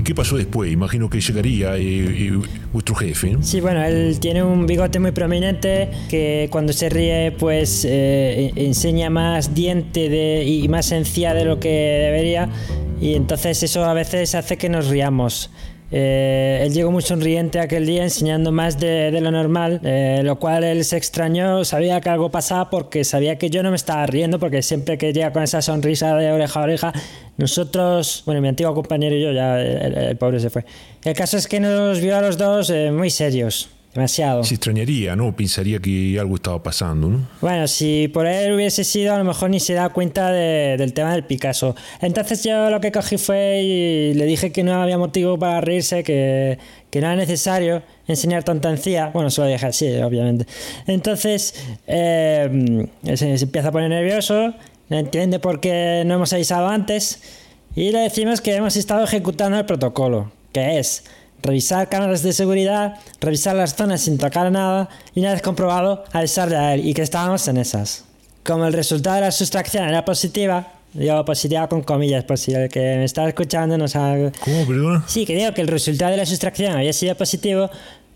Qué 0.08 0.14
pasó 0.14 0.38
después? 0.38 0.72
Imagino 0.72 1.10
que 1.10 1.20
llegaría 1.20 1.76
eh, 1.76 1.82
eh, 1.82 2.40
vuestro 2.72 2.94
jefe, 2.94 3.32
¿no? 3.32 3.42
Sí, 3.42 3.60
bueno, 3.60 3.84
él 3.84 4.18
tiene 4.20 4.42
un 4.42 4.66
bigote 4.66 4.98
muy 4.98 5.12
prominente 5.12 5.90
que 6.08 6.48
cuando 6.50 6.72
se 6.72 6.88
ríe 6.88 7.30
pues 7.32 7.84
eh, 7.86 8.50
enseña 8.56 9.10
más 9.10 9.54
diente 9.54 10.08
de, 10.08 10.44
y 10.44 10.66
más 10.68 10.92
encía 10.92 11.34
de 11.34 11.44
lo 11.44 11.60
que 11.60 11.68
debería 11.68 12.48
y 13.02 13.16
entonces 13.16 13.62
eso 13.62 13.84
a 13.84 13.92
veces 13.92 14.34
hace 14.34 14.56
que 14.56 14.70
nos 14.70 14.88
riamos. 14.88 15.50
Eh, 15.90 16.60
él 16.62 16.74
llegó 16.74 16.90
muy 16.90 17.02
sonriente 17.02 17.60
aquel 17.60 17.86
día 17.86 18.02
enseñando 18.02 18.52
más 18.52 18.78
de, 18.78 19.10
de 19.10 19.20
lo 19.22 19.30
normal, 19.30 19.80
eh, 19.84 20.20
lo 20.22 20.38
cual 20.38 20.64
él 20.64 20.84
se 20.84 20.98
extrañó, 20.98 21.64
sabía 21.64 22.00
que 22.00 22.10
algo 22.10 22.30
pasaba 22.30 22.68
porque 22.68 23.04
sabía 23.04 23.38
que 23.38 23.48
yo 23.48 23.62
no 23.62 23.70
me 23.70 23.76
estaba 23.76 24.04
riendo 24.06 24.38
porque 24.38 24.60
siempre 24.62 24.98
que 24.98 25.12
llega 25.12 25.32
con 25.32 25.42
esa 25.42 25.62
sonrisa 25.62 26.14
de 26.16 26.30
oreja 26.30 26.60
a 26.60 26.62
oreja 26.62 26.92
nosotros, 27.38 28.22
bueno, 28.26 28.40
mi 28.42 28.48
antiguo 28.48 28.74
compañero 28.74 29.16
y 29.16 29.22
yo, 29.22 29.32
ya 29.32 29.58
el, 29.60 29.96
el 29.96 30.16
pobre 30.16 30.38
se 30.40 30.50
fue. 30.50 30.64
El 31.04 31.14
caso 31.14 31.36
es 31.38 31.46
que 31.46 31.58
nos 31.60 32.00
vio 32.00 32.16
a 32.16 32.20
los 32.20 32.36
dos 32.36 32.68
eh, 32.70 32.90
muy 32.92 33.08
serios, 33.10 33.70
demasiado. 33.94 34.44
Se 34.44 34.54
extrañaría, 34.54 35.16
¿no? 35.16 35.34
Pensaría 35.34 35.78
que 35.78 36.18
algo 36.20 36.34
estaba 36.36 36.62
pasando, 36.62 37.08
¿no? 37.08 37.28
Bueno, 37.40 37.66
si 37.66 38.08
por 38.08 38.26
él 38.26 38.52
hubiese 38.52 38.84
sido, 38.84 39.14
a 39.14 39.18
lo 39.18 39.24
mejor 39.24 39.50
ni 39.50 39.60
se 39.60 39.72
da 39.74 39.88
cuenta 39.88 40.30
de- 40.30 40.76
del 40.76 40.92
tema 40.92 41.12
del 41.12 41.24
Picasso. 41.24 41.74
Entonces 42.02 42.44
yo 42.44 42.68
lo 42.70 42.80
que 42.80 42.92
cogí 42.92 43.16
fue 43.16 43.62
y 43.62 44.14
le 44.14 44.26
dije 44.26 44.52
que 44.52 44.62
no 44.62 44.74
había 44.82 44.98
motivo 44.98 45.38
para 45.38 45.60
reírse, 45.60 46.02
que, 46.04 46.58
que 46.90 47.00
no 47.00 47.06
era 47.06 47.16
necesario 47.16 47.82
enseñar 48.06 48.42
tanta 48.44 48.68
encía. 48.68 49.10
Bueno, 49.14 49.30
se 49.30 49.40
lo 49.40 49.46
dije 49.46 49.64
así, 49.66 49.86
obviamente. 50.02 50.44
Entonces 50.86 51.54
eh, 51.86 52.86
se, 53.14 53.38
se 53.38 53.44
empieza 53.44 53.68
a 53.68 53.72
poner 53.72 53.90
nervioso, 53.90 54.54
no 54.88 54.98
entiende 54.98 55.38
por 55.38 55.60
qué 55.60 56.02
no 56.06 56.14
hemos 56.14 56.32
avisado 56.32 56.68
antes 56.68 57.20
y 57.74 57.92
le 57.92 58.00
decimos 58.00 58.40
que 58.40 58.54
hemos 58.54 58.76
estado 58.76 59.04
ejecutando 59.04 59.58
el 59.58 59.66
protocolo, 59.66 60.32
que 60.52 60.78
es 60.78 61.04
revisar 61.42 61.88
cámaras 61.88 62.22
de 62.22 62.32
seguridad, 62.32 62.94
revisar 63.20 63.54
las 63.54 63.76
zonas 63.76 64.00
sin 64.00 64.18
tocar 64.18 64.50
nada 64.50 64.88
y 65.14 65.20
una 65.20 65.32
vez 65.32 65.42
comprobado 65.42 66.04
avisarle 66.12 66.56
a 66.56 66.74
él 66.74 66.86
y 66.86 66.94
que 66.94 67.02
estábamos 67.02 67.46
en 67.48 67.58
esas. 67.58 68.04
Como 68.44 68.66
el 68.66 68.72
resultado 68.72 69.16
de 69.16 69.22
la 69.22 69.30
sustracción 69.30 69.88
era 69.88 70.04
positiva, 70.04 70.72
digo 70.94 71.24
positiva 71.24 71.68
con 71.68 71.82
comillas 71.82 72.24
por 72.24 72.38
si 72.38 72.52
el 72.52 72.68
que 72.68 72.80
me 72.80 73.04
está 73.04 73.28
escuchando 73.28 73.76
no 73.76 73.88
sabe... 73.88 74.32
¿Cómo, 74.40 74.66
perdona? 74.66 75.04
Sí, 75.06 75.26
que 75.26 75.36
digo 75.36 75.52
que 75.52 75.60
el 75.60 75.68
resultado 75.68 76.10
de 76.10 76.16
la 76.16 76.26
sustracción 76.26 76.72
había 76.72 76.92
sido 76.92 77.14
positivo 77.14 77.70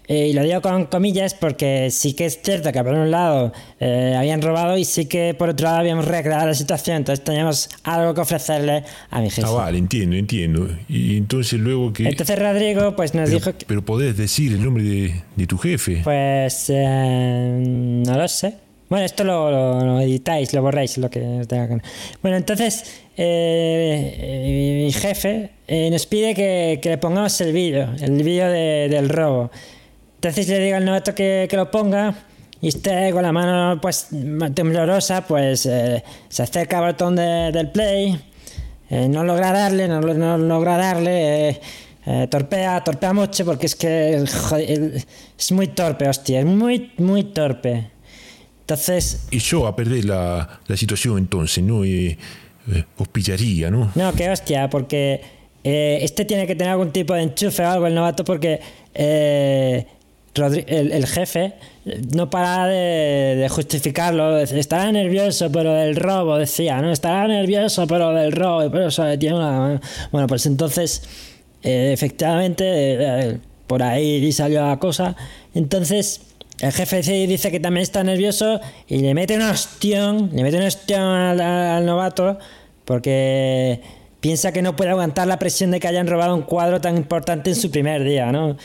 eh, 0.09 0.29
y 0.29 0.33
lo 0.33 0.43
digo 0.43 0.61
con 0.61 0.87
comillas 0.87 1.35
porque 1.35 1.91
sí 1.91 2.15
que 2.15 2.27
es 2.27 2.41
cierto 2.43 2.73
que 2.73 2.83
por 2.83 2.93
un 2.95 3.11
lado 3.11 3.53
eh, 3.81 4.15
habían 4.19 4.43
robado 4.43 4.77
y 4.77 4.85
sí 4.85 5.07
que 5.07 5.33
por 5.35 5.49
otro 5.51 5.65
lado 5.67 5.79
habíamos 5.79 6.07
recreado 6.07 6.47
la 6.47 6.55
situación, 6.55 6.99
entonces 6.99 7.25
teníamos 7.25 7.69
algo 7.85 8.13
que 8.15 8.21
ofrecerle 8.21 8.83
a 9.11 9.21
mi 9.21 9.31
jefe. 9.31 9.47
Ah, 9.47 9.51
vale, 9.53 9.79
entiendo, 9.79 10.17
entiendo. 10.17 10.69
Y 10.89 11.17
entonces 11.17 11.59
luego 11.61 11.93
que... 11.93 12.09
Entonces 12.09 12.39
Rodrigo 12.39 12.95
pues 12.97 13.15
nos 13.15 13.29
pero, 13.31 13.39
dijo 13.39 13.59
que... 13.59 13.67
pero 13.67 13.83
podés 13.85 14.17
decir 14.17 14.53
el 14.53 14.63
nombre 14.65 14.83
de, 14.83 15.15
de 15.37 15.47
tu 15.47 15.57
jefe. 15.59 16.01
Pues 16.03 16.67
eh, 16.69 17.63
no 18.07 18.17
lo 18.19 18.29
sé. 18.29 18.55
Bueno, 18.89 19.07
esto 19.07 19.25
lo, 19.25 19.51
lo- 19.51 19.85
lo 19.87 20.01
editáis, 20.01 20.53
lo 20.53 20.61
borráis, 20.61 20.99
lo 20.99 21.09
que 21.09 21.21
la 21.49 21.67
gana. 21.67 21.83
Bueno, 22.21 22.37
entonces 22.37 22.85
eh, 23.17 24.83
mi 24.85 24.93
jefe 24.93 25.51
eh, 25.67 25.89
nos 25.91 26.05
pide 26.07 26.35
que, 26.35 26.79
que 26.83 26.91
le 26.91 26.99
pongamos 26.99 27.41
el 27.41 27.53
vídeo, 27.53 27.89
el 28.01 28.23
vídeo 28.23 28.51
de- 28.51 28.89
del 28.91 29.09
robo. 29.09 29.51
Entonces 30.23 30.47
le 30.47 30.61
digo 30.61 30.76
al 30.76 30.85
novato 30.85 31.12
que, 31.17 31.49
que 31.50 31.57
lo 31.57 31.69
ponga 31.69 32.14
y 32.61 32.69
este 32.69 33.11
con 33.11 33.25
la 33.25 33.33
mano 33.33 33.81
pues 33.81 34.07
temblorosa 34.55 35.26
pues 35.26 35.67
eh, 35.67 36.00
se 36.29 36.43
acerca 36.45 36.79
al 36.79 36.93
botón 36.93 37.17
de- 37.17 37.50
del 37.50 37.73
play, 37.73 38.17
eh, 38.88 39.09
no 39.09 39.25
logra 39.25 39.50
darle, 39.50 39.88
no, 39.88 40.00
no 40.00 40.38
logra 40.38 40.76
darle, 40.76 41.61
eh, 42.07 42.29
torpea, 42.31 42.85
torpea 42.85 43.12
mucho 43.12 43.45
porque 43.45 43.67
es 43.67 43.75
que 43.75 44.23
joder, 44.49 45.05
es 45.37 45.50
muy 45.50 45.67
torpe, 45.67 46.09
hostia, 46.09 46.38
es 46.38 46.47
muy, 46.47 46.93
muy 46.99 47.25
torpe. 47.25 47.91
Entonces, 48.61 49.26
Y 49.33 49.38
yo 49.41 49.67
a 49.67 49.75
perder 49.75 50.05
la, 50.05 50.61
la 50.69 50.76
situación 50.76 51.19
entonces, 51.19 51.64
¿no? 51.64 51.85
Eh, 51.85 52.17
os 52.97 53.09
pillaría, 53.09 53.73
¿no? 53.73 53.91
no, 53.97 54.12
que 54.12 54.31
hostia, 54.31 54.71
porque 54.71 55.21
este 55.64 56.25
tiene 56.25 56.47
que 56.47 56.55
tener 56.55 56.71
algún 56.73 56.93
tipo 56.93 57.12
de 57.12 57.23
enchufe 57.23 57.64
o 57.64 57.69
algo, 57.69 57.88
el 57.88 57.95
novato, 57.97 58.23
porque 58.25 58.61
Rodri- 60.35 60.65
el, 60.67 61.07
jefe 61.07 61.55
no 62.15 62.31
para 62.31 62.67
de, 62.67 63.47
justificarlo. 63.51 64.39
Estaba 64.39 64.91
nervioso 64.91 65.51
por 65.53 65.65
lo 65.65 65.75
del 65.75 65.97
robo, 65.97 66.37
decía, 66.39 66.81
¿no? 66.81 66.91
Estaba 66.91 67.27
nervioso 67.27 67.87
por 67.87 67.99
lo 67.99 68.15
del 68.15 68.33
robo, 68.33 68.71
por 68.71 68.83
eso 68.83 69.05
tiene 69.19 69.37
una... 69.37 69.81
Bueno, 70.11 70.27
pues 70.27 70.47
entonces, 70.47 71.03
eh, 71.62 71.93
efectivamente, 71.93 72.65
eh, 72.67 73.39
por 73.67 73.83
ahí 73.83 74.33
salió 74.33 74.67
la 74.67 74.79
cosa. 74.79 75.17
Entonces, 75.55 76.23
el 76.61 76.73
jefe 76.73 77.03
dice 77.27 77.51
que 77.51 77.61
también 77.61 77.83
está 77.83 78.05
nervioso 78.05 78.61
y 78.87 78.99
le 78.99 79.15
mete 79.15 79.37
un 79.37 79.43
ostión, 79.43 80.31
le 80.33 80.43
mete 80.43 80.57
un 80.59 80.62
ostión 80.65 81.03
al 81.03 81.85
novato 81.85 82.39
porque 82.85 83.81
piensa 84.21 84.53
que 84.53 84.62
no 84.62 84.77
puede 84.77 84.91
aguantar 84.91 85.27
la 85.27 85.39
presión 85.39 85.71
de 85.73 85.81
que 85.81 85.89
hayan 85.89 86.07
robado 86.07 86.35
un 86.35 86.43
cuadro 86.43 86.81
tan 86.81 86.97
importante 86.97 87.51
en 87.51 87.57
su 87.57 87.71
primer 87.71 88.05
día, 88.05 88.31
¿no? 88.31 88.57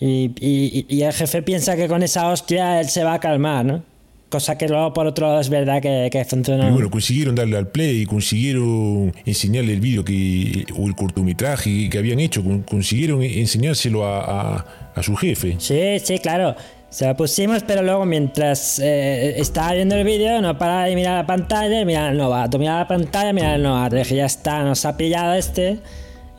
Y, 0.00 0.32
y- 0.40 0.86
y 0.88 1.02
el 1.02 1.12
jefe 1.12 1.42
piensa 1.42 1.76
que 1.76 1.86
con 1.86 2.02
esa 2.02 2.28
hostia 2.30 2.80
él 2.80 2.88
se 2.88 3.04
va 3.04 3.14
a 3.14 3.20
calmar, 3.20 3.64
¿no? 3.66 3.82
Cosa 4.30 4.56
que 4.56 4.68
luego 4.68 4.92
por 4.94 5.06
otro 5.06 5.26
lado 5.26 5.40
es 5.40 5.48
verdad 5.50 5.82
que, 5.82 6.08
que 6.10 6.24
funcionó. 6.24 6.68
Y 6.68 6.72
bueno, 6.72 6.88
consiguieron 6.90 7.34
darle 7.34 7.56
al 7.58 7.66
play, 7.68 8.06
consiguieron 8.06 9.12
enseñarle 9.26 9.72
el 9.74 9.80
vídeo 9.80 10.04
que, 10.04 10.64
o 10.78 10.86
el 10.86 10.94
cortometraje 10.94 11.88
que 11.90 11.98
habían 11.98 12.20
hecho, 12.20 12.42
con- 12.42 12.62
consiguieron 12.62 13.22
enseñárselo 13.22 14.04
a, 14.06 14.20
a- 14.56 14.66
a 14.94 15.02
su 15.02 15.14
jefe. 15.16 15.56
Sí, 15.58 15.98
sí, 16.02 16.18
claro. 16.18 16.54
Se 16.90 17.06
lo 17.06 17.16
pusimos, 17.16 17.62
pero 17.64 17.82
luego 17.82 18.04
mientras 18.04 18.78
eh, 18.80 19.34
estaba 19.38 19.74
viendo 19.74 19.94
el 19.96 20.04
vídeo, 20.04 20.40
no 20.40 20.56
paraba 20.58 20.86
de 20.86 20.94
mirar 20.96 21.18
la 21.18 21.26
pantalla 21.26 21.80
y 21.80 21.84
mirar 21.84 22.10
al 22.10 22.16
novato. 22.16 22.58
Mirar 22.58 22.80
la 22.80 22.88
pantalla 22.88 23.30
y 23.30 23.32
mirar 23.34 23.54
al 23.54 23.62
novato. 23.62 23.96
Dije, 23.96 24.16
ya 24.16 24.26
está, 24.26 24.62
nos 24.64 24.84
ha 24.84 24.96
pillado 24.96 25.34
este. 25.34 25.78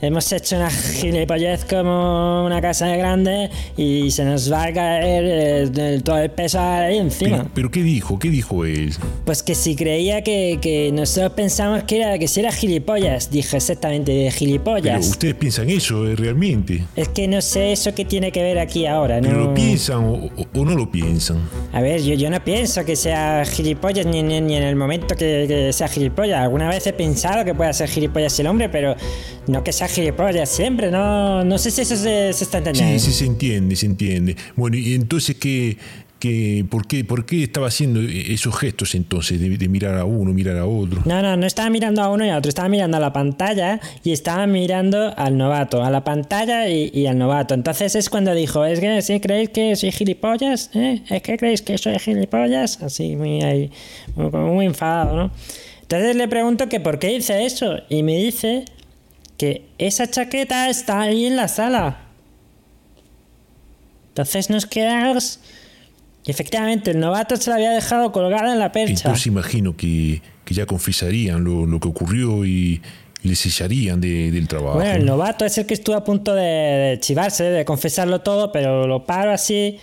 Hemos 0.01 0.31
hecho 0.31 0.55
una 0.55 0.71
gilipollez 0.71 1.63
como 1.65 2.43
una 2.45 2.59
casa 2.59 2.87
grande 2.95 3.49
y 3.77 4.09
se 4.09 4.25
nos 4.25 4.51
va 4.51 4.63
a 4.63 4.73
caer 4.73 5.23
eh, 5.23 5.61
el- 5.93 6.01
todo 6.03 6.17
el 6.17 6.31
peso 6.31 6.59
ahí 6.59 6.97
encima. 6.97 7.37
Pero, 7.37 7.49
pero 7.53 7.71
¿qué 7.71 7.83
dijo? 7.83 8.17
¿Qué 8.17 8.29
dijo 8.29 8.65
él? 8.65 8.93
Pues 9.25 9.43
que 9.43 9.53
si 9.53 9.75
creía 9.75 10.23
que, 10.23 10.57
que 10.59 10.91
nosotros 10.91 11.33
pensamos 11.33 11.83
que 11.83 11.97
era 12.01 12.17
que 12.17 12.27
si 12.27 12.39
era 12.39 12.51
gilipollas, 12.51 13.29
dije 13.29 13.57
exactamente 13.57 14.11
de 14.11 14.23
Pero 14.25 14.35
gilipollas. 14.37 15.07
ustedes 15.07 15.35
piensan 15.35 15.69
eso 15.69 16.07
eh, 16.07 16.15
realmente. 16.15 16.83
Es 16.95 17.09
que 17.09 17.27
no 17.27 17.39
sé 17.41 17.71
eso 17.71 17.93
que 17.93 18.03
tiene 18.03 18.31
que 18.31 18.41
ver 18.41 18.57
aquí 18.57 18.87
ahora, 18.87 19.21
¿no? 19.21 19.27
Pero 19.29 19.39
lo 19.45 19.53
piensan 19.53 20.03
o, 20.03 20.13
o- 20.15 20.31
o 20.61 20.65
no 20.65 20.73
lo 20.73 20.89
piensan. 20.91 21.37
A 21.73 21.81
ver, 21.81 22.01
yo, 22.01 22.15
yo 22.15 22.29
no 22.31 22.43
pienso 22.43 22.83
que 22.85 22.95
sea 22.95 23.43
gilipollas 23.45 24.07
ni, 24.07 24.23
ni- 24.23 24.41
ni 24.41 24.55
en 24.55 24.63
el 24.63 24.75
momento 24.75 25.15
que, 25.15 25.45
que 25.47 25.71
sea 25.73 25.87
gilipollas. 25.87 26.39
Alguna 26.39 26.69
vez 26.69 26.87
he 26.87 26.93
pensado 26.93 27.45
que 27.45 27.53
pueda 27.53 27.71
ser 27.71 27.87
gilipollas 27.87 28.39
el 28.39 28.47
hombre, 28.47 28.67
pero 28.67 28.95
no 29.47 29.63
que 29.63 29.71
sea 29.71 29.87
gilipollas 29.91 30.49
siempre. 30.49 30.91
No, 30.91 31.43
no 31.43 31.57
sé 31.57 31.71
si 31.71 31.81
eso 31.81 31.95
se, 31.95 32.33
se 32.33 32.43
está 32.43 32.59
entendiendo. 32.59 32.99
Sí, 32.99 33.11
sí, 33.11 33.11
se 33.11 33.25
entiende, 33.25 33.75
se 33.75 33.85
entiende. 33.85 34.35
Bueno, 34.55 34.77
y 34.77 34.93
entonces, 34.93 35.35
¿qué, 35.35 35.77
qué, 36.19 36.65
por, 36.69 36.87
qué, 36.87 37.03
¿por 37.03 37.25
qué 37.25 37.43
estaba 37.43 37.67
haciendo 37.67 37.99
esos 38.01 38.55
gestos 38.57 38.95
entonces 38.95 39.39
de, 39.39 39.57
de 39.57 39.67
mirar 39.67 39.97
a 39.97 40.05
uno, 40.05 40.33
mirar 40.33 40.57
a 40.57 40.65
otro? 40.65 41.01
No, 41.05 41.21
no, 41.21 41.35
no 41.35 41.45
estaba 41.45 41.69
mirando 41.69 42.01
a 42.01 42.09
uno 42.09 42.25
y 42.25 42.29
a 42.29 42.37
otro, 42.37 42.49
estaba 42.49 42.69
mirando 42.69 42.97
a 42.97 42.99
la 42.99 43.11
pantalla 43.11 43.79
y 44.03 44.11
estaba 44.11 44.45
mirando 44.47 45.13
al 45.17 45.37
novato, 45.37 45.83
a 45.83 45.89
la 45.89 46.03
pantalla 46.03 46.69
y, 46.69 46.91
y 46.93 47.07
al 47.07 47.17
novato. 47.17 47.53
Entonces 47.53 47.95
es 47.95 48.09
cuando 48.09 48.33
dijo, 48.33 48.63
es 48.65 48.79
que 48.79 49.01
si 49.01 49.19
creéis 49.19 49.49
que 49.49 49.75
soy 49.75 49.91
gilipollas, 49.91 50.69
¿eh? 50.75 51.01
¿Es 51.09 51.21
que 51.21 51.37
creéis 51.37 51.61
que 51.61 51.77
soy 51.77 51.97
gilipollas? 51.99 52.81
Así, 52.81 53.15
muy, 53.15 53.41
ahí, 53.41 53.71
muy, 54.15 54.29
muy 54.29 54.65
enfadado, 54.67 55.15
¿no? 55.15 55.31
Entonces 55.81 56.15
le 56.15 56.27
pregunto 56.29 56.69
que 56.69 56.79
por 56.79 56.99
qué 56.99 57.07
dice 57.09 57.45
eso 57.45 57.79
y 57.89 58.03
me 58.03 58.15
dice 58.15 58.63
que 59.41 59.65
esa 59.79 60.05
chaqueta 60.07 60.69
está 60.69 61.01
ahí 61.01 61.25
en 61.25 61.35
la 61.35 61.47
sala. 61.47 61.97
Entonces 64.09 64.49
nos 64.51 64.67
quedamos... 64.67 65.39
Y 66.23 66.29
efectivamente, 66.29 66.91
el 66.91 66.99
novato 66.99 67.35
se 67.37 67.49
la 67.49 67.55
había 67.55 67.71
dejado 67.71 68.11
colgada 68.11 68.53
en 68.53 68.59
la 68.59 68.71
percha. 68.71 68.91
Entonces 68.93 69.25
imagino 69.25 69.75
que, 69.75 70.21
que 70.45 70.53
ya 70.53 70.67
confesarían 70.67 71.43
lo, 71.43 71.65
lo 71.65 71.79
que 71.79 71.87
ocurrió 71.87 72.45
y, 72.45 72.79
le 73.23 73.35
cesarían 73.35 73.99
de- 73.99 74.29
del 74.29 74.47
trabajo. 74.47 74.75
Bueno, 74.75 74.93
el 74.93 75.05
novato 75.05 75.45
es 75.45 75.57
el 75.57 75.65
que 75.65 75.73
estuvo 75.73 75.95
a 75.95 76.03
punto 76.03 76.35
de, 76.35 76.43
de 76.43 76.99
chivarse, 76.99 77.45
de 77.45 77.65
confesarlo 77.65 78.21
todo, 78.21 78.51
pero 78.51 78.85
lo 78.85 79.03
paro 79.05 79.31
así, 79.31 79.77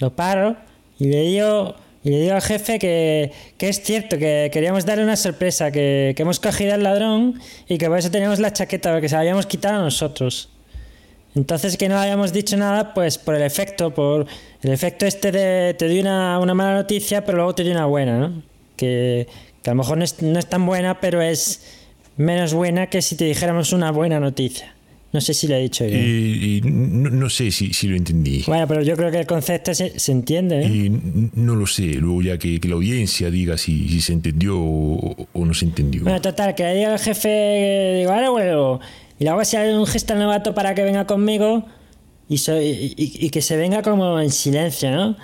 lo 0.00 0.14
paro 0.14 0.56
y 0.98 1.06
le 1.08 1.22
digo, 1.22 1.74
y 2.04 2.10
le 2.10 2.20
digo 2.20 2.34
al 2.34 2.42
jefe 2.42 2.78
que, 2.78 3.32
que 3.56 3.70
es 3.70 3.82
cierto, 3.82 4.18
que 4.18 4.50
queríamos 4.52 4.84
darle 4.84 5.04
una 5.04 5.16
sorpresa, 5.16 5.72
que, 5.72 6.12
que 6.14 6.22
hemos 6.22 6.38
cogido 6.38 6.74
al 6.74 6.82
ladrón 6.82 7.40
y 7.66 7.78
que 7.78 7.88
por 7.88 7.98
eso 7.98 8.10
teníamos 8.10 8.40
la 8.40 8.52
chaqueta, 8.52 8.92
porque 8.92 9.08
se 9.08 9.14
la 9.14 9.22
habíamos 9.22 9.46
quitado 9.46 9.80
a 9.80 9.82
nosotros. 9.82 10.50
Entonces 11.34 11.78
que 11.78 11.88
no 11.88 11.98
habíamos 11.98 12.34
dicho 12.34 12.58
nada, 12.58 12.92
pues 12.92 13.16
por 13.16 13.34
el 13.34 13.42
efecto, 13.42 13.94
por 13.94 14.26
el 14.62 14.70
efecto 14.70 15.06
este 15.06 15.32
de 15.32 15.74
te 15.74 15.88
doy 15.88 16.00
una, 16.00 16.38
una 16.38 16.52
mala 16.52 16.74
noticia, 16.74 17.24
pero 17.24 17.36
luego 17.38 17.54
te 17.54 17.64
doy 17.64 17.72
una 17.72 17.86
buena, 17.86 18.18
¿no? 18.18 18.42
Que, 18.76 19.26
que 19.62 19.70
a 19.70 19.72
lo 19.72 19.78
mejor 19.78 19.96
no 19.96 20.04
es, 20.04 20.20
no 20.20 20.38
es 20.38 20.46
tan 20.46 20.66
buena, 20.66 21.00
pero 21.00 21.22
es 21.22 21.62
menos 22.18 22.52
buena 22.52 22.88
que 22.88 23.00
si 23.00 23.16
te 23.16 23.24
dijéramos 23.24 23.72
una 23.72 23.90
buena 23.90 24.20
noticia. 24.20 24.73
No 25.14 25.20
sé 25.20 25.32
si 25.32 25.46
lo 25.48 25.54
he 25.54 25.60
dicho 25.62 25.84
bien. 25.86 25.96
Eh, 25.98 26.56
eh, 26.58 26.60
no, 26.64 27.08
no 27.08 27.30
sé 27.30 27.50
si, 27.50 27.72
si 27.72 27.86
lo 27.88 27.96
entendí. 27.96 28.42
Bueno, 28.46 28.66
pero 28.68 28.82
yo 28.82 28.96
creo 28.96 29.10
que 29.12 29.20
el 29.20 29.26
concepto 29.26 29.72
se, 29.72 29.98
se 29.98 30.12
entiende, 30.12 30.60
¿eh? 30.60 30.66
Eh, 30.86 30.90
no 31.34 31.54
lo 31.54 31.66
sé, 31.66 31.84
luego 31.94 32.20
ya 32.20 32.36
que, 32.36 32.58
que 32.60 32.68
la 32.68 32.74
audiencia 32.74 33.30
diga 33.30 33.56
si, 33.56 33.88
si 33.88 34.00
se 34.00 34.12
entendió 34.12 34.58
o, 34.60 35.28
o 35.32 35.44
no 35.46 35.54
se 35.54 35.64
entendió. 35.66 36.02
Bueno, 36.02 36.20
total, 36.20 36.54
que 36.56 36.64
le 36.64 36.74
digo 36.74 36.90
al 36.90 36.98
jefe, 36.98 37.94
digo, 38.00 38.10
ahora 38.12 38.28
vuelvo. 38.30 38.80
Y 39.18 39.24
le 39.24 39.30
hago 39.30 39.40
así 39.40 39.56
un 39.56 39.86
gesto 39.86 40.16
novato 40.16 40.52
para 40.52 40.74
que 40.74 40.82
venga 40.82 41.06
conmigo 41.06 41.64
y, 42.28 42.38
so- 42.38 42.60
y- 42.60 42.94
y- 42.96 43.26
y 43.26 43.30
que 43.30 43.40
se 43.40 43.56
venga 43.56 43.82
como 43.82 44.18
en 44.20 44.30
silencio, 44.32 44.90
¿no? 44.90 45.16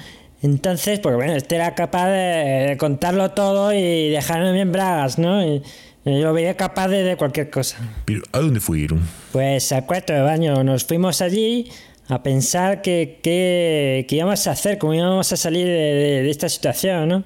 Entonces, 0.43 1.01
pues 1.01 1.17
bueno, 1.17 1.35
este 1.35 1.57
era 1.57 1.75
capaz 1.75 2.09
de, 2.11 2.69
de 2.69 2.77
contarlo 2.79 3.33
todo 3.33 3.75
y 3.75 4.09
dejarme 4.09 4.53
bien 4.53 4.71
bragas, 4.73 5.19
¿no? 5.19 5.45
Y 5.45 5.63
Yo 6.05 6.13
lo 6.19 6.33
veía 6.33 6.57
capaz 6.57 6.89
de, 6.89 7.03
de 7.03 7.17
cualquier 7.17 7.51
cosa. 7.51 7.77
¿Pero 8.07 8.23
a 8.33 8.39
dónde 8.39 8.61
fueron? 8.61 9.01
Pues 9.33 9.71
al 9.73 9.85
cuarto 9.87 10.13
de 10.13 10.21
baño 10.23 10.65
nos 10.65 10.85
fuimos 10.85 11.21
allí 11.21 11.69
a 12.09 12.23
pensar 12.23 12.81
que, 12.83 13.21
que, 13.23 14.07
que 14.09 14.17
íbamos 14.17 14.47
a 14.47 14.53
hacer, 14.53 14.79
cómo 14.79 14.95
íbamos 14.95 15.31
a 15.33 15.37
salir 15.37 15.67
de, 15.67 15.73
de- 15.73 16.23
de 16.23 16.31
esta 16.31 16.49
situación, 16.49 17.09
¿no? 17.09 17.25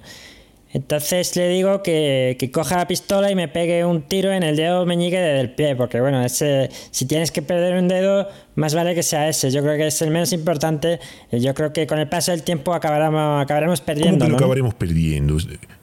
Entonces 0.72 1.36
le 1.36 1.48
digo 1.50 1.84
que, 1.84 2.36
que 2.36 2.50
coja 2.50 2.76
la 2.76 2.88
pistola 2.88 3.30
y 3.30 3.36
me 3.36 3.46
pegue 3.46 3.84
un 3.84 4.02
tiro 4.02 4.32
en 4.32 4.42
el 4.42 4.56
dedo 4.56 4.84
meñique 4.84 5.20
del 5.20 5.50
pie, 5.54 5.76
porque 5.76 6.00
bueno, 6.00 6.24
ese, 6.24 6.68
si 6.90 7.06
tienes 7.06 7.30
que 7.30 7.42
perder 7.42 7.76
un 7.78 7.86
dedo, 7.86 8.28
más 8.56 8.74
vale 8.74 8.92
que 8.96 9.04
sea 9.04 9.28
ese. 9.28 9.52
Yo 9.52 9.62
creo 9.62 9.76
que 9.76 9.86
es 9.86 10.02
el 10.02 10.10
menos 10.10 10.32
importante. 10.32 10.98
Yo 11.30 11.54
creo 11.54 11.72
que 11.72 11.86
con 11.86 12.00
el 12.00 12.08
paso 12.08 12.32
del 12.32 12.42
tiempo 12.42 12.74
acabaremos, 12.74 13.40
acabaremos 13.40 13.80
¿Cómo 13.80 13.86
perdiendo. 13.86 14.24
que 14.24 14.30
lo 14.32 14.32
¿no? 14.32 14.36
acabaremos 14.38 14.74
perdiendo? 14.74 15.36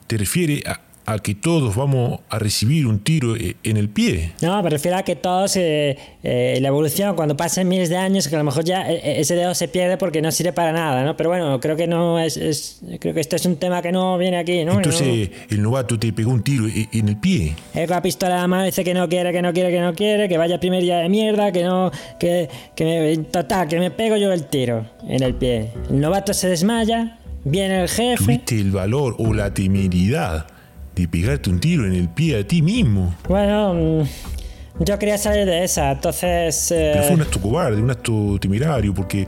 ¿Te 0.07 0.17
refieres 0.17 0.65
a, 0.67 0.81
a 1.05 1.17
que 1.19 1.33
todos 1.35 1.75
vamos 1.75 2.19
a 2.29 2.37
recibir 2.39 2.85
un 2.87 2.99
tiro 2.99 3.35
e- 3.35 3.55
en 3.63 3.77
el 3.77 3.89
pie? 3.89 4.33
No, 4.41 4.61
me 4.61 4.69
refiero 4.69 4.97
a 4.97 5.03
que 5.03 5.15
todos, 5.15 5.55
eh, 5.57 5.97
eh, 6.23 6.59
la 6.61 6.67
evolución, 6.67 7.15
cuando 7.15 7.35
pasen 7.35 7.67
miles 7.67 7.89
de 7.89 7.97
años, 7.97 8.27
que 8.27 8.35
a 8.35 8.37
lo 8.37 8.43
mejor 8.43 8.63
ya 8.63 8.89
eh, 8.91 9.19
ese 9.19 9.35
dedo 9.35 9.53
se 9.55 9.67
pierde 9.67 9.97
porque 9.97 10.21
no 10.21 10.31
sirve 10.31 10.53
para 10.53 10.71
nada, 10.71 11.03
¿no? 11.03 11.17
Pero 11.17 11.29
bueno, 11.29 11.59
creo 11.59 11.75
que 11.75 11.87
no 11.87 12.19
es, 12.19 12.37
es- 12.37 12.81
creo 12.99 13.13
que 13.13 13.19
esto 13.21 13.35
es 13.35 13.45
un 13.45 13.55
tema 13.57 13.81
que 13.81 13.91
no 13.91 14.17
viene 14.17 14.37
aquí, 14.37 14.63
¿no? 14.63 14.73
Entonces 14.73 15.29
el 15.49 15.61
novato 15.61 15.97
te 15.97 16.13
pegó 16.13 16.31
un 16.31 16.43
tiro 16.43 16.65
en 16.67 17.07
el 17.09 17.17
pie. 17.17 17.55
Él 17.73 17.87
con 17.87 17.95
la 17.95 18.01
pistola 18.01 18.35
en 18.35 18.41
la 18.41 18.47
mano 18.47 18.63
dice 18.65 18.83
que 18.83 18.93
no 18.93 19.09
quiere, 19.09 19.31
que 19.31 19.41
no 19.41 19.53
quiere, 19.53 19.71
que 19.71 19.79
no 19.81 19.93
quiere, 19.93 20.29
que 20.29 20.37
vaya 20.37 20.59
primer 20.59 20.81
día 20.83 20.97
de 20.99 21.09
mierda, 21.09 21.51
que 21.51 21.63
no, 21.63 21.91
que, 22.19 22.49
que 22.75 22.85
me, 22.85 23.17
total, 23.25 23.67
que 23.67 23.79
me 23.79 23.91
pego 23.91 24.17
yo 24.17 24.31
el 24.31 24.45
tiro 24.45 24.85
en 25.07 25.23
el 25.23 25.33
pie. 25.33 25.71
El 25.89 25.99
novato 25.99 26.33
se 26.33 26.47
desmaya, 26.47 27.17
viene 27.43 27.81
el 27.81 27.89
jefe. 27.89 28.17
Tuviste 28.23 28.55
el 28.59 28.71
valor 28.71 29.15
o 29.19 29.33
la 29.33 29.53
temeridad 29.53 30.45
de 30.95 31.07
pegarte 31.07 31.49
un 31.49 31.59
tiro 31.59 31.85
en 31.85 31.93
el 31.93 32.09
pie 32.09 32.39
a 32.39 32.47
ti 32.47 32.61
mismo. 32.61 33.15
Bueno, 33.27 33.73
mm, 33.73 34.83
yo 34.83 34.99
quería 34.99 35.17
salir 35.17 35.45
de 35.45 35.63
esa, 35.63 35.91
entonces... 35.91 36.71
eh, 36.71 36.91
Pero 36.93 37.03
fue 37.05 37.15
un 37.15 37.21
acto 37.21 37.41
cobarde, 37.41 37.81
un 37.81 37.89
acto 37.91 38.37
temerario, 38.39 38.93
porque 38.93 39.27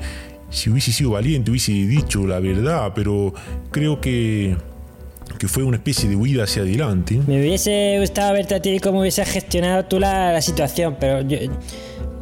si 0.50 0.70
hubiese 0.70 0.92
sido 0.92 1.12
valiente 1.12 1.50
hubiese 1.52 1.72
dicho 1.72 2.26
la 2.28 2.40
verdad, 2.40 2.92
pero 2.94 3.34
creo 3.72 4.00
que, 4.02 4.56
que 5.40 5.48
fue 5.48 5.64
una 5.64 5.78
especie 5.78 6.08
de 6.10 6.16
huida 6.16 6.44
hacia 6.44 6.62
adelante. 6.64 7.20
Me 7.28 7.40
hubiese 7.40 7.98
gustado 8.00 8.34
verte 8.34 8.56
a 8.56 8.62
ti 8.62 8.80
cómo 8.80 9.00
hubieses 9.02 9.28
gestionado 9.30 9.86
tú 9.86 10.00
la, 10.00 10.32
la 10.34 10.42
situación, 10.42 10.98
pero 11.00 11.22
yo- 11.22 11.38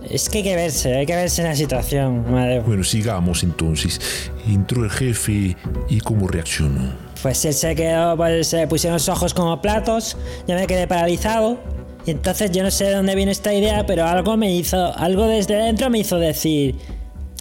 es 0.09 0.29
que 0.29 0.39
hay 0.39 0.43
que 0.43 0.55
verse, 0.55 0.95
hay 0.97 1.05
que 1.05 1.15
verse 1.15 1.41
en 1.41 1.47
la 1.49 1.55
situación, 1.55 2.25
Amadeo. 2.27 2.63
Bueno, 2.63 2.83
sigamos 2.83 3.43
entonces. 3.43 4.31
Entró 4.47 4.83
el 4.83 4.89
jefe 4.89 5.55
y 5.89 5.99
cómo 5.99 6.27
reaccionó. 6.27 7.10
Pues 7.21 7.45
él 7.45 7.53
se 7.53 7.75
quedó, 7.75 8.17
pues 8.17 8.47
se 8.47 8.67
pusieron 8.67 8.95
los 8.95 9.09
ojos 9.09 9.33
como 9.33 9.61
platos, 9.61 10.17
yo 10.47 10.55
me 10.55 10.65
quedé 10.67 10.87
paralizado. 10.87 11.59
Y 12.05 12.11
entonces 12.11 12.51
yo 12.51 12.63
no 12.63 12.71
sé 12.71 12.85
de 12.85 12.95
dónde 12.95 13.13
vino 13.15 13.29
esta 13.29 13.53
idea, 13.53 13.85
pero 13.85 14.05
algo 14.05 14.35
me 14.37 14.53
hizo, 14.55 14.97
algo 14.97 15.27
desde 15.27 15.55
dentro 15.55 15.89
me 15.91 15.99
hizo 15.99 16.17
decir, 16.17 16.75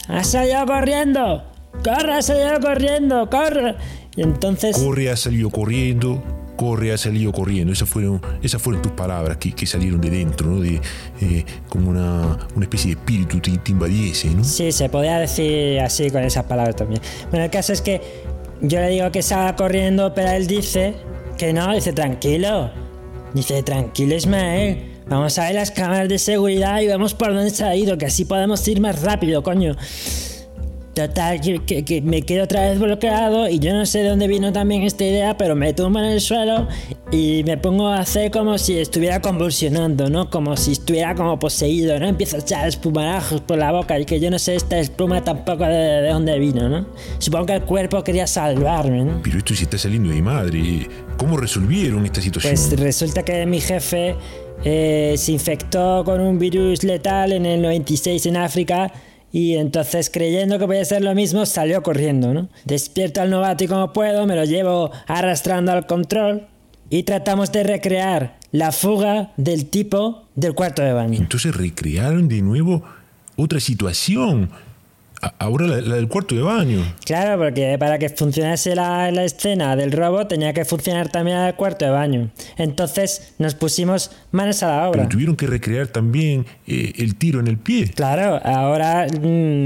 ¡has 0.08 0.26
salido 0.26 0.66
corriendo! 0.66 1.44
¡Corre, 1.82 2.12
has 2.12 2.26
salido 2.26 2.60
corriendo! 2.60 3.30
¡Corre! 3.30 3.76
Y 4.16 4.22
entonces... 4.22 4.76
Corre 4.76 5.08
ha 5.10 5.16
salido 5.16 5.49
corriendo, 5.49 6.22
corre 6.56 6.92
ha 6.92 6.99
salido 6.99 7.32
corriendo. 7.32 7.72
Esas 7.72 7.88
fueron, 7.88 8.20
esas 8.42 8.60
fueron 8.60 8.82
tus 8.82 8.92
palabras 8.92 9.38
que, 9.38 9.52
que 9.52 9.64
salieron 9.64 9.99
de 10.02 10.10
dentro, 10.10 10.49
¿no? 10.49 10.60
De, 10.60 10.78
eh, 11.22 11.44
como 11.70 11.88
una, 11.88 12.37
una 12.54 12.64
especie 12.66 12.94
de 12.94 13.00
espíritu 13.00 13.40
te, 13.40 13.56
te 13.56 13.70
invadiese, 13.70 14.28
¿no? 14.28 14.44
Sí, 14.44 14.72
se 14.72 14.90
podía 14.90 15.18
decir 15.18 15.80
así 15.80 16.10
con 16.10 16.22
esas 16.22 16.44
palabras 16.44 16.76
también. 16.76 17.00
Bueno, 17.30 17.46
el 17.46 17.50
caso 17.50 17.72
es 17.72 17.80
que 17.80 18.02
yo 18.62 18.81
le 18.81 18.88
digo 18.88 19.11
que 19.11 19.23
salga 19.23 19.57
corriendo, 19.57 20.12
pero 20.14 20.31
él 20.31 20.47
dice 20.47 20.95
que 21.38 21.52
no, 21.52 21.73
dice 21.75 21.93
tranquilo. 21.93 22.71
Dice 23.33 23.62
tranquilo 23.62 24.17
Ismael, 24.17 25.02
vamos 25.07 25.38
a 25.38 25.45
ver 25.45 25.55
las 25.55 25.71
cámaras 25.71 26.09
de 26.09 26.19
seguridad 26.19 26.81
y 26.81 26.88
vemos 26.88 27.14
por 27.14 27.33
dónde 27.33 27.50
se 27.50 27.64
ha 27.64 27.76
ido, 27.76 27.97
que 27.97 28.07
así 28.07 28.25
podemos 28.25 28.67
ir 28.67 28.81
más 28.81 29.02
rápido, 29.02 29.43
coño. 29.43 29.76
Total, 30.94 31.40
que, 31.40 31.85
que- 31.85 32.02
me 32.02 32.23
quedo 32.23 32.44
otra 32.44 32.68
vez 32.68 32.78
bloqueado 32.80 33.49
y 33.49 33.61
yo 33.61 33.73
no 33.73 33.87
sé 33.87 34.00
de 34.00 34.09
dónde 34.09 34.26
vino 34.26 34.52
también 34.52 34.82
esta 34.82 35.04
idea, 35.04 35.37
pero 35.37 35.54
me 35.54 35.73
tumbo 35.73 36.00
en 36.00 36.06
el 36.06 36.21
suelo 36.21 36.67
y 37.12 37.43
me 37.47 37.56
pongo 37.56 37.86
a 37.88 38.00
hacer 38.00 38.32
como 38.32 38.58
si 38.58 38.76
estuviera 38.76 39.21
convulsionando, 39.21 40.10
¿no? 40.10 40.30
Como 40.30 40.56
si 40.56 40.73
estuviera 40.73 41.15
como 41.15 41.38
poseído, 41.38 41.99
¿no? 42.00 42.08
Empiezo 42.08 42.36
a 42.36 42.41
echar 42.41 42.67
espumarajos 42.69 43.41
por 43.43 43.58
la 43.58 43.71
boca 43.71 43.99
y 44.00 44.04
que 44.04 44.19
yo 44.19 44.30
no 44.32 44.38
sé 44.41 44.56
esta 44.56 44.80
espuma 44.80 45.23
tampoco 45.23 45.65
de, 45.65 45.71
de 46.02 46.08
dónde 46.08 46.38
vino, 46.41 46.69
¿no? 46.69 46.86
Supongo 47.19 47.47
que 47.47 47.54
el 47.54 47.62
cuerpo 47.62 48.02
quería 48.02 48.26
salvarme, 48.26 49.04
¿no? 49.04 49.21
Pero 49.23 49.38
esto 49.38 49.54
sí 49.54 49.62
está 49.65 49.78
saliendo 49.78 50.10
de 50.10 50.21
madre. 50.23 50.88
¿Cómo 51.17 51.36
resolvieron 51.36 52.04
esta 52.04 52.21
situación? 52.21 52.52
Pues 52.52 52.78
resulta 52.80 53.23
que 53.23 53.47
mi 53.47 53.60
jefe 53.60 54.17
eh, 54.65 55.15
se 55.17 55.30
infectó 55.32 56.02
con 56.04 56.21
un 56.21 56.38
virus 56.38 56.82
letal 56.82 57.32
en 57.32 57.47
el 57.47 57.62
96 57.62 58.26
en 58.26 58.36
África 58.38 58.93
y 59.32 59.54
entonces 59.56 60.10
creyendo 60.10 60.58
que 60.58 60.66
podía 60.66 60.84
ser 60.84 61.02
lo 61.02 61.14
mismo 61.14 61.47
salió 61.47 61.82
corriendo, 61.82 62.34
¿no? 62.34 62.49
Despierto 62.64 63.21
al 63.21 63.30
novato 63.30 63.64
y 63.64 63.69
como 63.69 63.93
puedo 63.93 64.26
me 64.26 64.36
lo 64.36 64.45
llevo 64.45 64.90
arrastrando 65.06 65.73
al 65.73 65.86
control 65.86 66.47
y 66.88 67.04
tratamos 67.04 67.52
de 67.52 67.62
recrear 67.62 68.38
la 68.52 68.73
fuga 68.73 69.32
del 69.36 69.66
tipo 69.66 70.25
del 70.34 70.54
cuarto 70.54 70.82
de 70.82 70.93
baño. 70.93 71.19
Entonces 71.19 71.54
recrearon 71.54 72.28
de 72.28 72.43
nuevo 72.43 72.82
otra 73.36 73.60
situación. 73.60 74.50
Ahora 75.39 75.67
la, 75.67 75.80
la 75.83 75.95
del 75.97 76.09
cuarto 76.09 76.35
de 76.35 76.43
baño. 76.43 76.83
Claro, 77.04 77.39
porque 77.43 77.76
para 77.78 77.99
que 77.99 78.09
funcionase 78.09 78.75
la, 78.75 79.11
la 79.11 79.25
escena 79.25 79.76
del 79.76 79.93
robo 79.93 80.26
tenía 80.26 80.52
que 80.54 80.65
funcionar 80.65 81.09
también 81.11 81.37
el 81.39 81.54
cuarto 81.54 81.85
de 81.85 81.91
baño. 81.91 82.30
Entonces 82.56 83.35
nos 83.39 83.54
pusimos 83.54 84.11
manos 84.33 84.63
a 84.63 84.69
la 84.69 84.89
obra. 84.89 84.99
Pero 85.02 85.09
tuvieron 85.11 85.37
que 85.37 85.47
recrear 85.47 85.89
también 85.89 86.47
eh, 86.67 86.93
el 86.99 87.17
tiro 87.17 87.41
en 87.41 87.49
el 87.49 87.59
pie. 87.59 87.89
Claro, 87.95 88.41
ahora 88.45 89.06
mm, 89.09 89.25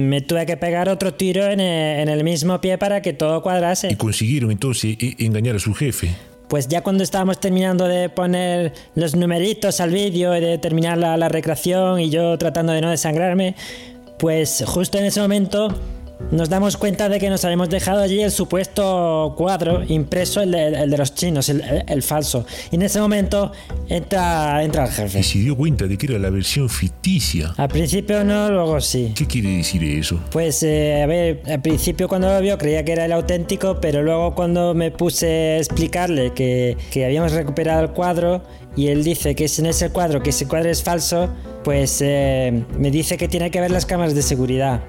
me 0.09 0.21
tuve 0.23 0.45
que 0.47 0.57
pegar 0.57 0.89
otro 0.89 1.15
tiro 1.15 1.45
en 1.47 1.61
el, 1.61 2.01
en 2.01 2.09
el 2.09 2.25
mismo 2.25 2.61
pie 2.61 2.77
para 2.79 3.01
que 3.01 3.13
todo 3.13 3.39
Y 3.39 3.43
cuadrase. 3.43 3.97
consiguieron 3.97 4.51
entonces 4.51 4.97
eh, 5.01 5.15
engañar 5.19 5.57
a 5.57 5.59
su 5.61 5.73
jefe. 5.75 6.11
Pues 6.49 6.69
ya 6.69 6.83
cuando 6.83 7.03
estábamos 7.03 7.41
terminando 7.41 7.89
de 7.89 8.09
poner 8.11 8.73
los 8.95 9.17
numeritos 9.17 9.81
al 9.81 9.91
vídeo 9.91 10.37
y 10.37 10.41
de 10.41 10.59
terminar 10.59 10.99
la, 10.99 11.17
la 11.17 11.29
recreación 11.29 12.01
y 12.01 12.11
yo 12.11 12.37
tratando 12.39 12.73
de 12.73 12.81
no 12.83 12.91
desangrarme, 12.91 13.55
pues 14.19 14.63
justo 14.67 14.99
en 14.99 15.05
ese 15.07 15.21
momento 15.21 15.69
nos 16.31 16.49
damos 16.49 16.77
cuenta 16.77 17.09
de 17.09 17.19
que 17.19 17.29
nos 17.29 17.45
habíamos 17.45 17.69
dejado 17.69 18.01
allí 18.01 18.23
el 18.23 18.31
supuesto 18.31 19.35
cuadro 19.37 19.83
impreso, 19.87 20.41
el 20.41 20.53
de, 20.53 20.69
el 20.69 20.91
de 20.91 20.97
los 20.97 21.13
chinos, 21.15 21.49
el, 21.49 21.61
el- 21.61 21.85
el 21.89 22.03
falso. 22.03 22.47
Y 22.71 22.77
en 22.77 22.83
ese 22.83 23.01
momento 23.01 23.51
entra, 23.89 24.63
entra 24.63 24.85
el 24.87 24.91
jefe. 24.93 25.19
Y 25.19 25.23
se 25.25 25.39
dio 25.41 25.57
cuenta 25.57 25.87
de 25.87 25.99
que 25.99 26.07
era 26.07 26.19
la 26.19 26.31
versión 26.31 26.71
ficticia. 26.71 27.53
Al 27.57 27.69
principio 27.69 28.25
no, 28.25 28.49
luego 28.51 28.81
sí. 28.81 29.13
¿Qué 29.15 29.27
quiere 29.27 29.57
decir 29.57 29.83
eso? 29.85 30.21
Pues 30.31 30.63
eh, 30.63 31.03
a 31.03 31.07
ver, 31.07 31.43
al 31.47 31.61
principio 31.61 32.09
cuando 32.09 32.33
lo 32.33 32.41
vio 32.41 32.57
creía 32.59 32.85
que 32.85 32.93
era 32.93 33.05
el 33.05 33.13
auténtico, 33.13 33.81
pero 33.81 34.03
luego 34.03 34.35
cuando 34.35 34.73
me 34.73 34.91
puse 34.93 35.27
a 35.27 35.59
explicarle 35.59 36.33
que, 36.33 36.77
que 36.93 37.05
habíamos 37.05 37.33
recuperado 37.33 37.83
el 37.83 37.91
cuadro 37.91 38.43
y 38.77 38.87
él 38.89 39.05
dice 39.05 39.35
que 39.35 39.45
ese 39.45 39.69
es 39.69 39.83
el 39.83 39.91
cuadro, 39.91 40.23
que 40.23 40.31
ese 40.31 40.47
cuadro 40.49 40.71
es 40.71 40.83
falso, 40.83 41.29
pues 41.65 42.01
eh, 42.03 42.63
me 42.79 42.91
dice 42.91 43.17
que 43.17 43.27
tiene 43.27 43.51
que 43.51 43.61
ver 43.61 43.71
las 43.71 43.87
cámaras 43.87 44.15
de 44.15 44.23
seguridad. 44.23 44.83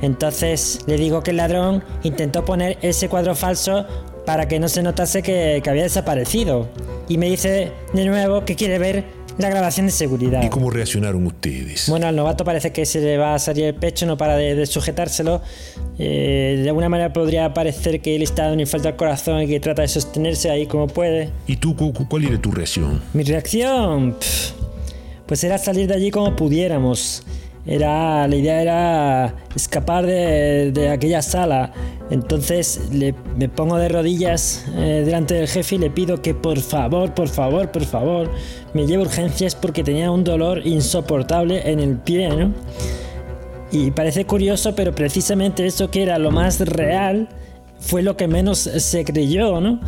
Entonces 0.00 0.80
le 0.86 0.96
digo 0.96 1.22
que 1.22 1.30
el 1.30 1.36
ladrón 1.36 1.84
intentó 2.02 2.44
poner 2.44 2.78
ese 2.82 3.08
cuadro 3.08 3.34
falso 3.36 3.86
para 4.26 4.48
que 4.48 4.58
no 4.58 4.68
se 4.68 4.82
notase 4.82 5.22
que, 5.22 5.60
que 5.62 5.70
había 5.70 5.82
desaparecido. 5.84 6.68
Y 7.08 7.18
me 7.18 7.28
dice 7.28 7.70
de 7.92 8.04
nuevo 8.06 8.44
que 8.44 8.56
quiere 8.56 8.78
ver 8.78 9.04
la 9.38 9.48
grabación 9.48 9.86
de 9.86 9.92
seguridad. 9.92 10.42
¿Y 10.42 10.48
cómo 10.48 10.70
reaccionaron 10.70 11.26
ustedes? 11.26 11.88
Bueno, 11.88 12.06
al 12.06 12.14
novato 12.16 12.44
parece 12.44 12.70
que 12.72 12.84
se 12.84 13.00
le 13.00 13.16
va 13.16 13.34
a 13.34 13.38
salir 13.38 13.64
el 13.64 13.74
pecho, 13.74 14.04
no 14.06 14.16
para 14.16 14.36
de, 14.36 14.54
de 14.54 14.66
sujetárselo. 14.66 15.40
Eh, 15.98 16.60
de 16.62 16.68
alguna 16.68 16.88
manera 16.88 17.12
podría 17.12 17.52
parecer 17.54 18.00
que 18.00 18.14
él 18.16 18.22
está 18.22 18.46
en 18.48 18.54
un 18.54 18.60
infarto 18.60 18.88
al 18.88 18.96
corazón 18.96 19.42
y 19.42 19.46
que 19.46 19.58
trata 19.60 19.82
de 19.82 19.88
sostenerse 19.88 20.50
ahí 20.50 20.66
como 20.66 20.86
puede. 20.86 21.30
¿Y 21.46 21.56
tú 21.56 21.74
cu- 21.76 21.92
cu- 21.92 22.08
cuál 22.08 22.24
era 22.26 22.38
tu 22.40 22.50
reacción? 22.50 23.00
Mi 23.14 23.22
reacción, 23.24 24.16
pues 25.32 25.44
era 25.44 25.56
salir 25.56 25.86
de 25.88 25.94
allí 25.94 26.10
como 26.10 26.36
pudiéramos. 26.36 27.22
Era, 27.64 28.28
la 28.28 28.36
idea 28.36 28.60
era 28.60 29.34
escapar 29.56 30.04
de, 30.04 30.72
de 30.72 30.90
aquella 30.90 31.22
sala. 31.22 31.72
Entonces 32.10 32.90
le- 32.92 33.14
me 33.38 33.48
pongo 33.48 33.78
de 33.78 33.88
rodillas 33.88 34.66
eh, 34.76 35.04
delante 35.06 35.32
del 35.32 35.48
jefe 35.48 35.76
y 35.76 35.78
le 35.78 35.88
pido 35.88 36.20
que 36.20 36.34
por 36.34 36.58
favor, 36.60 37.14
por 37.14 37.28
favor, 37.28 37.70
por 37.70 37.86
favor, 37.86 38.30
me 38.74 38.86
lleve 38.86 39.04
urgencias 39.04 39.54
porque 39.54 39.82
tenía 39.82 40.10
un 40.10 40.22
dolor 40.22 40.66
insoportable 40.66 41.62
en 41.70 41.80
el 41.80 41.96
pie. 41.96 42.48
Y 43.70 43.90
parece 43.92 44.26
curioso, 44.26 44.74
pero 44.74 44.94
precisamente 44.94 45.64
eso 45.64 45.90
que 45.90 46.02
era 46.02 46.18
lo 46.18 46.30
más 46.30 46.60
real 46.60 47.30
fue 47.80 48.02
lo 48.02 48.18
que 48.18 48.28
menos 48.28 48.58
se 48.58 49.02
creyó, 49.06 49.62
¿no? 49.62 49.80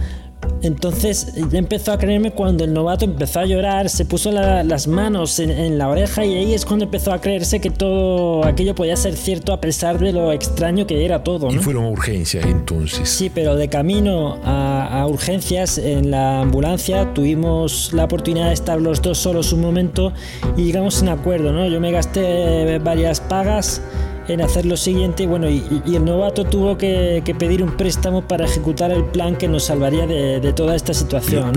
Entonces 0.62 1.34
empezó 1.52 1.92
a 1.92 1.98
creerme 1.98 2.30
cuando 2.30 2.64
el 2.64 2.72
novato 2.72 3.04
empezó 3.04 3.40
a 3.40 3.46
llorar, 3.46 3.90
se 3.90 4.04
puso 4.04 4.32
las 4.32 4.86
manos 4.86 5.38
en, 5.38 5.78
la 5.78 5.88
oreja 5.88 6.24
y 6.24 6.34
ahí 6.34 6.54
es 6.54 6.64
cuando 6.64 6.84
empezó 6.86 7.12
a 7.12 7.20
creerse 7.20 7.60
que 7.60 7.70
todo 7.70 8.44
aquello 8.44 8.74
podía 8.74 8.96
ser 8.96 9.14
cierto 9.16 9.52
a 9.52 9.60
pesar 9.60 9.98
de 9.98 10.12
lo 10.12 10.32
extraño 10.32 10.86
que 10.86 11.04
era 11.04 11.22
todo. 11.22 11.50
¿no? 11.50 11.54
Y 11.54 11.58
fueron 11.58 11.84
urgencias 11.84 12.44
entonces. 12.46 13.08
Sí, 13.08 13.30
pero 13.34 13.56
de 13.56 13.68
camino 13.68 14.38
a, 14.44 15.00
a 15.00 15.06
urgencias 15.06 15.78
en 15.78 16.10
la 16.10 16.40
ambulancia 16.40 17.12
tuvimos 17.12 17.92
la 17.92 18.04
oportunidad 18.04 18.48
de 18.48 18.54
estar 18.54 18.80
los 18.80 19.02
dos 19.02 19.18
solos 19.18 19.52
un 19.52 19.60
momento 19.60 20.12
y 20.56 20.64
llegamos 20.64 21.00
a 21.00 21.02
un 21.02 21.08
acuerdo. 21.10 21.52
¿no? 21.52 21.66
Yo 21.68 21.80
me 21.80 21.92
gasté 21.92 22.78
varias 22.78 23.20
pagas 23.20 23.82
en 24.28 24.40
hacer 24.40 24.66
lo 24.66 24.76
siguiente 24.76 25.26
bueno, 25.26 25.48
y, 25.48 25.62
el 25.86 26.04
novato 26.04 26.44
tuvo 26.44 26.76
que, 26.78 27.22
pedir 27.38 27.62
un 27.62 27.76
préstamo 27.76 28.26
para 28.26 28.44
ejecutar 28.44 28.90
el 28.90 29.04
plan 29.04 29.36
que 29.36 29.48
nos 29.48 29.64
salvaría 29.64 30.06
de, 30.06 30.52
toda 30.52 30.74
esta 30.76 30.94
situación. 30.94 31.52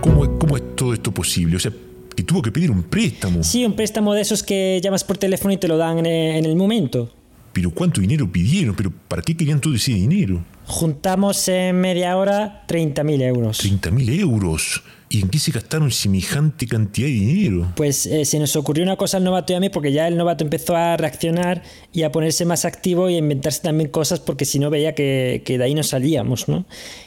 ¿cómo, 0.00 0.56
es 0.56 0.76
todo 0.76 0.92
esto 0.92 1.12
posible? 1.12 1.56
O 1.56 1.60
sea, 1.60 1.72
que 2.14 2.22
tuvo 2.22 2.42
que 2.42 2.50
pedir 2.50 2.70
un 2.70 2.82
préstamo. 2.82 3.42
Sí, 3.42 3.64
un 3.64 3.74
préstamo 3.74 4.14
de 4.14 4.22
esos 4.22 4.42
que 4.42 4.80
llamas 4.82 5.04
por 5.04 5.18
teléfono 5.18 5.52
y 5.52 5.56
te 5.56 5.68
lo 5.68 5.76
dan 5.76 6.04
en 6.04 6.44
el 6.44 6.56
momento. 6.56 7.12
Pero 7.52 7.70
¿cuánto 7.70 8.00
dinero 8.00 8.30
pidieron? 8.30 8.74
¿Pero 8.76 8.92
para 9.08 9.22
qué 9.22 9.36
querían 9.36 9.60
todo 9.60 9.74
ese 9.74 9.92
dinero? 9.92 10.44
Juntamos 10.66 11.48
en 11.48 11.80
media 11.80 12.16
hora 12.16 12.64
30.000 12.68 13.22
euros. 13.22 13.64
¿30.000 13.64 14.20
euros? 14.20 14.82
¿Y 15.10 15.22
en 15.22 15.28
qué 15.28 15.38
se 15.38 15.52
gastaron 15.52 15.90
semejante 15.90 16.66
cantidad 16.66 17.06
de 17.06 17.12
dinero? 17.12 17.72
Pues 17.76 18.06
eh, 18.06 18.24
se 18.24 18.38
nos 18.38 18.54
ocurrió 18.56 18.84
una 18.84 18.96
cosa 18.96 19.16
al 19.16 19.24
novato 19.24 19.52
y 19.52 19.56
a 19.56 19.60
mí, 19.60 19.70
porque 19.70 19.92
ya 19.92 20.06
el 20.06 20.16
novato 20.16 20.44
empezó 20.44 20.76
a 20.76 20.96
reaccionar 20.96 21.62
y 21.92 22.02
a 22.02 22.12
ponerse 22.12 22.44
más 22.44 22.64
activo 22.64 23.08
y 23.08 23.14
a 23.14 23.18
inventarse 23.18 23.62
también 23.62 23.88
cosas, 23.90 24.20
porque 24.20 24.44
si 24.44 24.58
no 24.58 24.70
veía 24.70 24.94
que, 24.94 25.42
de 25.46 25.64
ahí 25.64 25.74
no 25.74 25.82
salíamos, 25.82 26.48
¿no? 26.48 26.66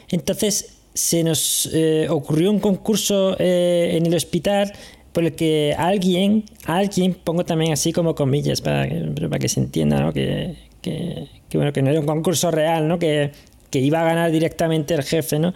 Entonces 0.10 0.78
se 0.94 1.24
nos 1.24 1.70
eh, 1.74 2.08
ocurrió 2.10 2.52
un 2.52 2.60
concurso 2.60 3.36
eh, 3.40 3.92
en 3.94 4.06
el 4.06 4.16
hospital 4.16 4.74
por 5.14 5.24
el 5.24 5.34
que 5.34 5.76
alguien, 5.78 6.46
alguien, 6.66 7.14
pongo 7.14 7.46
también 7.46 7.74
así 7.74 7.94
como 7.94 8.16
comillas 8.16 8.62
para, 8.62 8.88
para 9.16 9.40
que 9.40 9.50
se 9.50 9.60
entienda, 9.60 10.00
¿no? 10.00 10.14
Que, 10.14 10.56
que, 10.82 11.28
bueno, 11.54 11.72
que 11.74 11.82
no 11.82 11.90
era 11.92 12.00
un 12.00 12.06
concurso 12.06 12.50
real, 12.50 12.88
¿no? 12.88 12.98
Que, 12.98 13.32
que 13.70 13.80
iba 13.80 14.02
a 14.02 14.04
ganar 14.04 14.32
directamente 14.32 14.94
el 14.94 15.04
jefe, 15.04 15.40
¿no? 15.40 15.54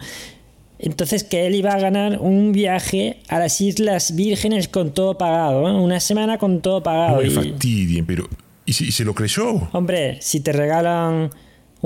Entonces 0.78 1.24
que 1.24 1.46
él 1.46 1.54
iba 1.54 1.72
a 1.72 1.78
ganar 1.78 2.18
un 2.20 2.52
viaje 2.52 3.20
a 3.28 3.38
las 3.38 3.60
Islas 3.60 4.14
Vírgenes 4.14 4.68
con 4.68 4.92
todo 4.92 5.16
pagado, 5.16 5.68
¿eh? 5.68 5.72
una 5.72 6.00
semana 6.00 6.38
con 6.38 6.60
todo 6.60 6.82
pagado. 6.82 7.16
No 7.16 7.22
me 7.22 7.30
fastidien, 7.30 8.04
pero 8.04 8.28
¿y, 8.64 8.72
si, 8.72 8.92
se 8.92 9.04
lo 9.04 9.14
creyó? 9.14 9.68
Hombre, 9.72 10.18
si 10.20 10.40
te 10.40 10.52
regalan 10.52 11.30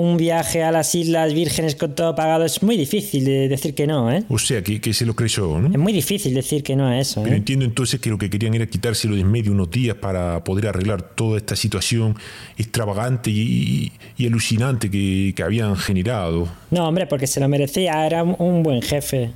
un 0.01 0.17
viaje 0.17 0.63
a 0.63 0.71
las 0.71 0.93
Islas 0.95 1.33
Vírgenes 1.33 1.75
con 1.75 1.95
todo 1.95 2.15
pagado, 2.15 2.43
es 2.45 2.61
muy 2.63 2.77
difícil 2.77 3.25
decir 3.25 3.75
que 3.75 3.87
no, 3.87 4.11
¿eh? 4.11 4.23
O 4.29 4.39
sea, 4.39 4.61
que, 4.63 4.93
se 4.93 5.05
lo 5.05 5.15
creyó, 5.15 5.59
¿no? 5.59 5.67
Es 5.71 5.77
muy 5.77 5.93
difícil 5.93 6.33
decir 6.33 6.63
que 6.63 6.75
no 6.75 6.87
a 6.87 6.99
eso. 6.99 7.21
Pero 7.23 7.35
¿eh? 7.35 7.37
entiendo 7.37 7.65
entonces 7.65 7.99
que 7.99 8.09
lo 8.09 8.17
que 8.17 8.29
querían 8.29 8.53
era 8.53 8.65
quitárselo 8.65 9.15
de 9.15 9.21
en 9.21 9.31
medio 9.31 9.51
unos 9.51 9.69
días 9.69 9.95
para 9.95 10.43
poder 10.43 10.67
arreglar 10.67 11.01
toda 11.01 11.37
esta 11.37 11.55
situación 11.55 12.15
extravagante 12.57 13.29
y, 13.29 13.91
alucinante 14.25 14.89
que, 14.89 15.33
que, 15.35 15.43
habían 15.43 15.75
generado. 15.75 16.47
No, 16.69 16.87
hombre, 16.87 17.07
porque 17.07 17.27
se 17.27 17.39
lo 17.39 17.47
merecía, 17.47 18.05
era 18.05 18.23
un 18.23 18.63
buen 18.63 18.81
jefe. 18.81 19.31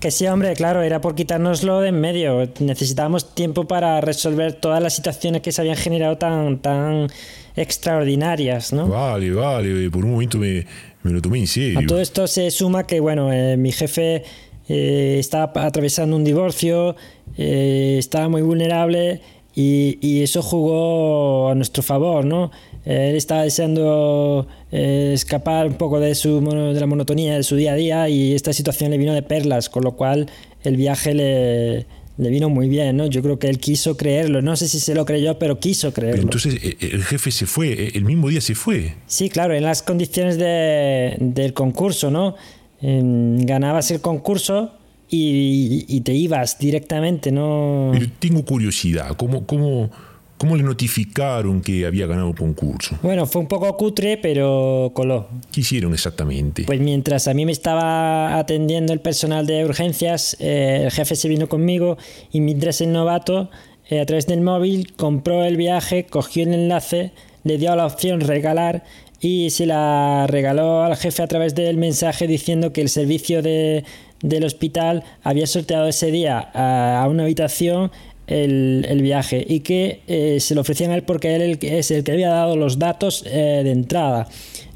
Que 0.00 0.10
sí, 0.10 0.26
hombre, 0.26 0.54
claro, 0.54 0.82
era 0.82 1.00
por 1.00 1.14
quitárnoslo 1.14 1.80
de 1.80 1.88
en 1.88 2.00
medio. 2.00 2.48
Necesitábamos 2.60 3.34
tiempo 3.34 3.64
para 3.64 4.00
resolver 4.00 4.54
todas 4.54 4.82
las 4.82 4.94
situaciones 4.94 5.42
que 5.42 5.52
se 5.52 5.60
habían 5.60 5.76
generado 5.76 6.16
tan, 6.18 6.58
tan 6.58 7.08
extraordinarias, 7.56 8.72
¿no? 8.72 8.88
Vale, 8.88 9.30
vale, 9.30 9.90
por 9.90 10.04
un 10.04 10.12
momento 10.12 10.38
me, 10.38 10.64
lo 11.02 11.22
tomé 11.22 11.40
en 11.40 11.46
serio. 11.46 11.78
A 11.78 11.86
todo 11.86 12.00
esto 12.00 12.26
se 12.26 12.50
suma 12.50 12.86
que, 12.86 13.00
bueno, 13.00 13.32
eh, 13.32 13.56
mi 13.56 13.72
jefe 13.72 14.24
eh, 14.68 15.16
estaba 15.18 15.52
atravesando 15.64 16.16
un 16.16 16.24
divorcio, 16.24 16.96
eh, 17.36 17.96
estaba 17.98 18.28
muy 18.28 18.42
vulnerable 18.42 19.20
y, 19.54 20.22
eso 20.22 20.42
jugó 20.42 21.48
a 21.48 21.54
nuestro 21.54 21.82
favor, 21.82 22.24
¿no? 22.24 22.50
Él 22.86 23.16
estaba 23.16 23.42
deseando 23.42 24.46
escapar 24.70 25.66
un 25.66 25.74
poco 25.74 26.00
de, 26.00 26.14
su, 26.14 26.40
de 26.40 26.80
la 26.80 26.86
monotonía 26.86 27.34
de 27.34 27.42
su 27.42 27.56
día 27.56 27.72
a 27.72 27.74
día 27.74 28.08
y 28.08 28.32
esta 28.32 28.52
situación 28.52 28.92
le 28.92 28.98
vino 28.98 29.12
de 29.12 29.22
perlas, 29.22 29.68
con 29.68 29.82
lo 29.82 29.96
cual 29.96 30.30
el 30.62 30.76
viaje 30.76 31.12
le, 31.12 31.86
le 32.18 32.30
vino 32.30 32.48
muy 32.48 32.68
bien, 32.68 32.96
¿no? 32.96 33.06
Yo 33.06 33.22
creo 33.22 33.38
que 33.38 33.48
él 33.48 33.58
quiso 33.58 33.96
creerlo. 33.96 34.40
No 34.40 34.56
sé 34.56 34.68
si 34.68 34.80
se 34.80 34.94
lo 34.94 35.04
creyó, 35.04 35.38
pero 35.38 35.60
quiso 35.60 35.92
creerlo. 35.92 36.22
entonces 36.22 36.54
eh, 36.54 36.76
eh, 36.80 36.90
el 36.92 37.04
jefe 37.04 37.30
se 37.30 37.46
fue, 37.46 37.72
eh, 37.72 37.90
el 37.94 38.04
mismo 38.04 38.28
día 38.28 38.40
se 38.40 38.54
fue. 38.54 38.94
Sí, 39.06 39.28
claro, 39.28 39.54
en 39.54 39.62
las 39.62 39.82
condiciones 39.82 40.38
del 40.38 41.52
concurso, 41.52 42.10
¿no? 42.10 42.34
ganabas 42.78 43.90
el 43.90 44.00
concurso 44.00 44.74
y, 45.08 46.00
te 46.02 46.12
ibas 46.12 46.58
directamente, 46.58 47.32
¿no? 47.32 47.90
Pero 47.92 48.06
tengo 48.18 48.44
curiosidad, 48.44 49.16
¿cómo, 49.16 49.46
cómo, 49.46 49.90
¿Cómo 50.38 50.54
le 50.54 50.62
notificaron 50.62 51.62
que 51.62 51.86
había 51.86 52.06
ganado 52.06 52.28
el 52.28 52.34
concurso? 52.34 52.98
Bueno, 53.02 53.26
fue 53.26 53.40
un 53.40 53.48
poco 53.48 53.74
cutre, 53.76 54.18
pero 54.18 54.90
coló. 54.92 55.28
¿Qué 55.50 55.60
hicieron 55.60 55.94
exactamente? 55.94 56.64
Pues 56.64 56.78
mientras 56.78 57.26
a 57.26 57.32
mí 57.32 57.46
me 57.46 57.52
estaba 57.52 58.38
atendiendo 58.38 58.92
el 58.92 59.00
personal 59.00 59.46
de 59.46 59.64
urgencias, 59.64 60.36
eh, 60.38 60.82
el 60.84 60.90
jefe 60.90 61.16
se 61.16 61.28
vino 61.28 61.48
conmigo 61.48 61.96
y 62.32 62.40
mientras 62.40 62.82
el 62.82 62.92
novato, 62.92 63.50
eh, 63.88 64.00
a 64.00 64.04
través 64.04 64.26
del 64.26 64.42
móvil, 64.42 64.92
compró 64.94 65.42
el 65.42 65.56
viaje, 65.56 66.04
cogió 66.04 66.42
el 66.42 66.52
enlace, 66.52 67.12
le 67.44 67.56
dio 67.56 67.74
la 67.74 67.86
opción 67.86 68.20
regalar 68.20 68.84
y 69.20 69.48
se 69.48 69.64
la 69.64 70.26
regaló 70.28 70.82
al 70.82 70.96
jefe 70.96 71.22
a 71.22 71.26
través 71.28 71.54
del 71.54 71.78
mensaje 71.78 72.26
diciendo 72.26 72.74
que 72.74 72.82
el 72.82 72.90
servicio 72.90 73.40
de, 73.40 73.84
del 74.20 74.44
hospital 74.44 75.02
había 75.22 75.46
sorteado 75.46 75.86
ese 75.88 76.10
día 76.10 76.38
a 76.38 77.06
una 77.08 77.22
habitación 77.22 77.90
el, 78.26 79.00
viaje 79.02 79.44
y 79.46 79.60
que 79.60 80.00
eh, 80.06 80.38
se 80.40 80.54
lo 80.54 80.62
ofrecían 80.62 80.90
a 80.90 80.96
él 80.96 81.02
porque 81.02 81.34
él 81.36 81.58
es 81.60 81.90
el 81.90 82.04
que 82.04 82.12
había 82.12 82.30
dado 82.30 82.56
los 82.56 82.78
datos 82.78 83.24
eh, 83.26 83.62
de 83.62 83.70
entrada. 83.70 84.28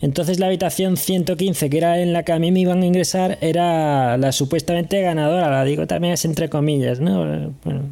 Entonces 0.02 0.38
la 0.38 0.46
habitación 0.46 0.96
115, 0.96 1.68
que 1.68 1.76
era 1.76 2.00
en 2.00 2.12
la 2.12 2.22
que 2.22 2.32
a 2.32 2.38
mí 2.38 2.52
me 2.52 2.60
iban 2.60 2.82
a 2.82 2.86
ingresar, 2.86 3.38
era 3.40 4.16
la 4.16 4.32
supuestamente 4.32 5.00
ganadora, 5.02 5.50
la 5.50 5.64
digo 5.64 5.86
también 5.86 6.14
es 6.14 6.24
entre 6.24 6.48
comillas, 6.48 7.00
¿no? 7.00 7.52
Bueno, 7.64 7.84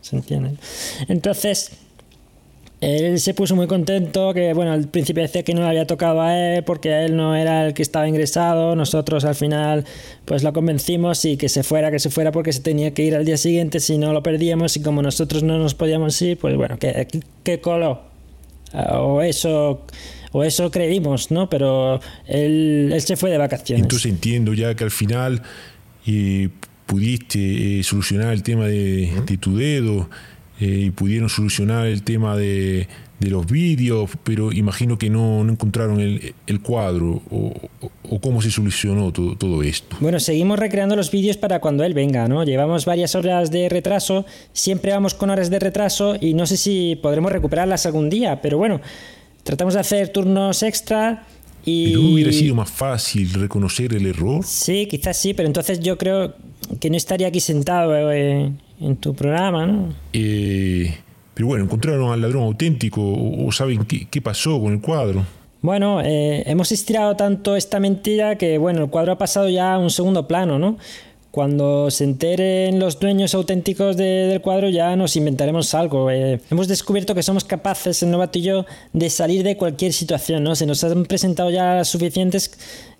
se 0.00 0.16
entiende. 0.16 0.50
Entonces 1.08 1.70
él 2.84 3.18
se 3.18 3.32
puso 3.32 3.56
muy 3.56 3.66
contento, 3.66 4.34
que 4.34 4.52
bueno, 4.52 4.72
al 4.72 4.88
principio 4.88 5.22
decía 5.22 5.42
que 5.42 5.54
no 5.54 5.62
le 5.62 5.68
había 5.68 5.86
tocado 5.86 6.20
a 6.20 6.36
él 6.36 6.64
porque 6.64 7.04
él 7.06 7.16
no 7.16 7.34
era 7.34 7.66
el 7.66 7.72
que 7.72 7.82
estaba 7.82 8.06
ingresado, 8.06 8.76
nosotros 8.76 9.24
al 9.24 9.34
final 9.34 9.86
pues 10.26 10.42
lo 10.42 10.52
convencimos 10.52 11.24
y 11.24 11.38
que 11.38 11.48
se 11.48 11.62
fuera, 11.62 11.90
que 11.90 11.98
se 11.98 12.10
fuera 12.10 12.30
porque 12.30 12.52
se 12.52 12.60
tenía 12.60 12.92
que 12.92 13.02
ir 13.02 13.14
al 13.14 13.24
día 13.24 13.38
siguiente 13.38 13.80
si 13.80 13.96
no 13.96 14.12
lo 14.12 14.22
perdíamos 14.22 14.76
y 14.76 14.82
como 14.82 15.00
nosotros 15.00 15.42
no 15.42 15.58
nos 15.58 15.74
podíamos 15.74 16.20
ir, 16.20 16.36
pues 16.36 16.56
bueno, 16.56 16.78
que, 16.78 17.08
que 17.42 17.60
coló. 17.60 18.02
O 18.74 19.22
eso 19.22 19.86
o 20.32 20.42
eso 20.42 20.70
creímos, 20.70 21.30
¿no? 21.30 21.48
Pero 21.48 22.00
él, 22.26 22.92
se 22.98 23.16
fue 23.16 23.30
de 23.30 23.38
vacaciones. 23.38 23.84
Entonces 23.84 24.10
entiendo 24.10 24.52
ya 24.52 24.74
que 24.74 24.84
al 24.84 24.90
final 24.90 25.42
eh, 26.06 26.48
pudiste 26.84 27.78
eh, 27.78 27.82
solucionar 27.84 28.32
el 28.32 28.42
tema 28.42 28.66
de 28.66 29.38
tu 29.40 29.56
dedo 29.56 30.10
eh, 30.60 30.84
y 30.86 30.90
pudieron 30.90 31.28
solucionar 31.28 31.86
el 31.86 32.02
tema 32.02 32.36
de, 32.36 32.86
los 33.20 33.46
vídeos, 33.46 34.10
pero 34.22 34.52
imagino 34.52 34.98
que 34.98 35.08
no, 35.08 35.40
encontraron 35.48 35.98
el, 35.98 36.60
cuadro 36.60 37.22
o, 37.30 37.54
cómo 38.20 38.42
se 38.42 38.50
solucionó 38.50 39.12
todo, 39.12 39.34
todo, 39.34 39.62
esto. 39.62 39.96
Bueno, 40.00 40.20
seguimos 40.20 40.58
recreando 40.58 40.94
los 40.94 41.10
vídeos 41.10 41.38
para 41.38 41.58
cuando 41.58 41.84
él 41.84 41.94
venga, 41.94 42.28
¿no? 42.28 42.44
Llevamos 42.44 42.84
varias 42.84 43.14
horas 43.14 43.50
de 43.50 43.70
retraso, 43.70 44.26
siempre 44.52 44.92
vamos 44.92 45.14
con 45.14 45.30
horas 45.30 45.48
de 45.48 45.58
retraso 45.58 46.16
y 46.20 46.34
no 46.34 46.46
sé 46.46 46.58
si 46.58 46.98
podremos 47.02 47.32
recuperarlas 47.32 47.86
algún 47.86 48.10
día, 48.10 48.42
pero 48.42 48.58
bueno, 48.58 48.82
tratamos 49.42 49.74
de 49.74 49.80
hacer 49.80 50.10
turnos 50.10 50.62
extra. 50.62 51.26
Y... 51.64 51.92
¿Pero 51.92 52.00
hubiera 52.02 52.32
sido 52.32 52.54
más 52.54 52.70
fácil 52.70 53.32
reconocer 53.32 53.94
el 53.94 54.06
error? 54.06 54.44
Sí, 54.44 54.86
quizás 54.86 55.16
sí, 55.16 55.32
pero 55.32 55.46
entonces 55.46 55.80
yo 55.80 55.96
creo 55.96 56.34
que 56.78 56.90
no 56.90 56.96
estaría 56.96 57.28
aquí 57.28 57.40
sentado 57.40 58.12
eh, 58.12 58.52
en 58.80 58.96
tu 58.96 59.14
programa, 59.14 59.66
¿no? 59.66 59.94
Eh, 60.12 60.94
pero 61.34 61.48
bueno, 61.48 61.64
¿encontraron 61.64 62.12
al 62.12 62.20
ladrón 62.20 62.44
auténtico 62.44 63.00
o, 63.02 63.50
saben 63.52 63.84
qué, 63.84 64.22
pasó 64.22 64.60
con 64.60 64.72
el 64.72 64.80
cuadro? 64.80 65.24
Bueno, 65.62 66.00
eh, 66.02 66.42
hemos 66.46 66.70
estirado 66.72 67.16
tanto 67.16 67.56
esta 67.56 67.80
mentira 67.80 68.36
que, 68.36 68.58
bueno, 68.58 68.82
el 68.82 68.90
cuadro 68.90 69.12
ha 69.12 69.18
pasado 69.18 69.48
ya 69.48 69.74
a 69.74 69.78
un 69.78 69.90
segundo 69.90 70.28
plano, 70.28 70.58
¿no? 70.58 70.76
Cuando 71.30 71.90
se 71.90 72.04
enteren 72.04 72.78
los 72.78 73.00
dueños 73.00 73.34
auténticos 73.34 73.96
del 73.96 74.40
cuadro 74.40 74.68
ya 74.68 74.94
nos 74.94 75.16
inventaremos 75.16 75.74
algo. 75.74 76.08
Eh, 76.08 76.40
hemos 76.48 76.68
descubierto 76.68 77.12
que 77.12 77.24
somos 77.24 77.42
capaces, 77.42 78.04
el 78.04 78.12
novato 78.12 78.38
y 78.38 78.42
yo, 78.42 78.66
de 78.92 79.10
salir 79.10 79.42
de 79.42 79.56
cualquier 79.56 79.92
situación, 79.92 80.44
¿no? 80.44 80.54
Se 80.54 80.64
nos 80.64 80.84
han 80.84 81.04
presentado 81.06 81.50
ya 81.50 81.82
suficientes 81.84 82.52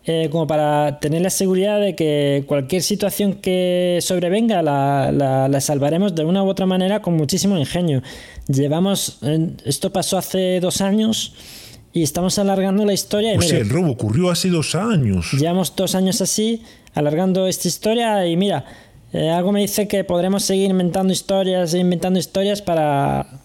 eh, 0.07 0.29
como 0.31 0.47
para 0.47 0.99
tener 1.01 1.23
la 1.23 1.31
seguridad 1.31 1.81
de 1.81 1.95
que 1.95 2.45
cualquier 2.47 2.83
situación 2.83 3.35
que 3.35 3.99
sobrevenga 4.03 4.63
la, 4.63 5.11
la, 5.13 5.61
salvaremos 5.61 6.15
de 6.15 6.25
una 6.25 6.43
u 6.43 6.49
otra 6.49 6.67
manera 6.67 7.01
con 7.01 7.15
muchísimo 7.15 7.57
ingenio. 7.57 8.03
Llevamos, 8.47 9.21
esto 9.65 9.93
pasó 9.93 10.19
hace 10.19 10.61
dos 10.61 10.83
años 10.83 11.35
y 11.95 12.03
estamos 12.03 12.39
alargando 12.39 12.85
la 12.85 12.93
historia. 12.93 13.35
Y 13.35 13.39
O 13.39 13.43
sea, 13.43 13.59
el 13.59 13.71
robo 13.71 13.93
ocurrió 13.93 14.31
hace 14.31 14.51
dos 14.51 14.75
años. 14.75 15.33
Llevamos 15.33 15.75
dos 15.75 15.95
años 15.95 16.21
así, 16.21 16.63
alargando 16.93 17.47
esta 17.47 17.69
historia 17.69 18.27
y 18.27 18.37
mira, 18.37 18.67
eh, 19.15 19.31
algo 19.31 19.53
me 19.53 19.61
dice 19.61 19.89
que 19.89 20.05
podremos 20.05 20.45
seguir 20.45 20.71
inventando 20.71 21.13
historias 21.13 21.73
e 21.73 21.79
inventando 21.79 22.19
historias 22.19 22.61
para, 22.61 23.44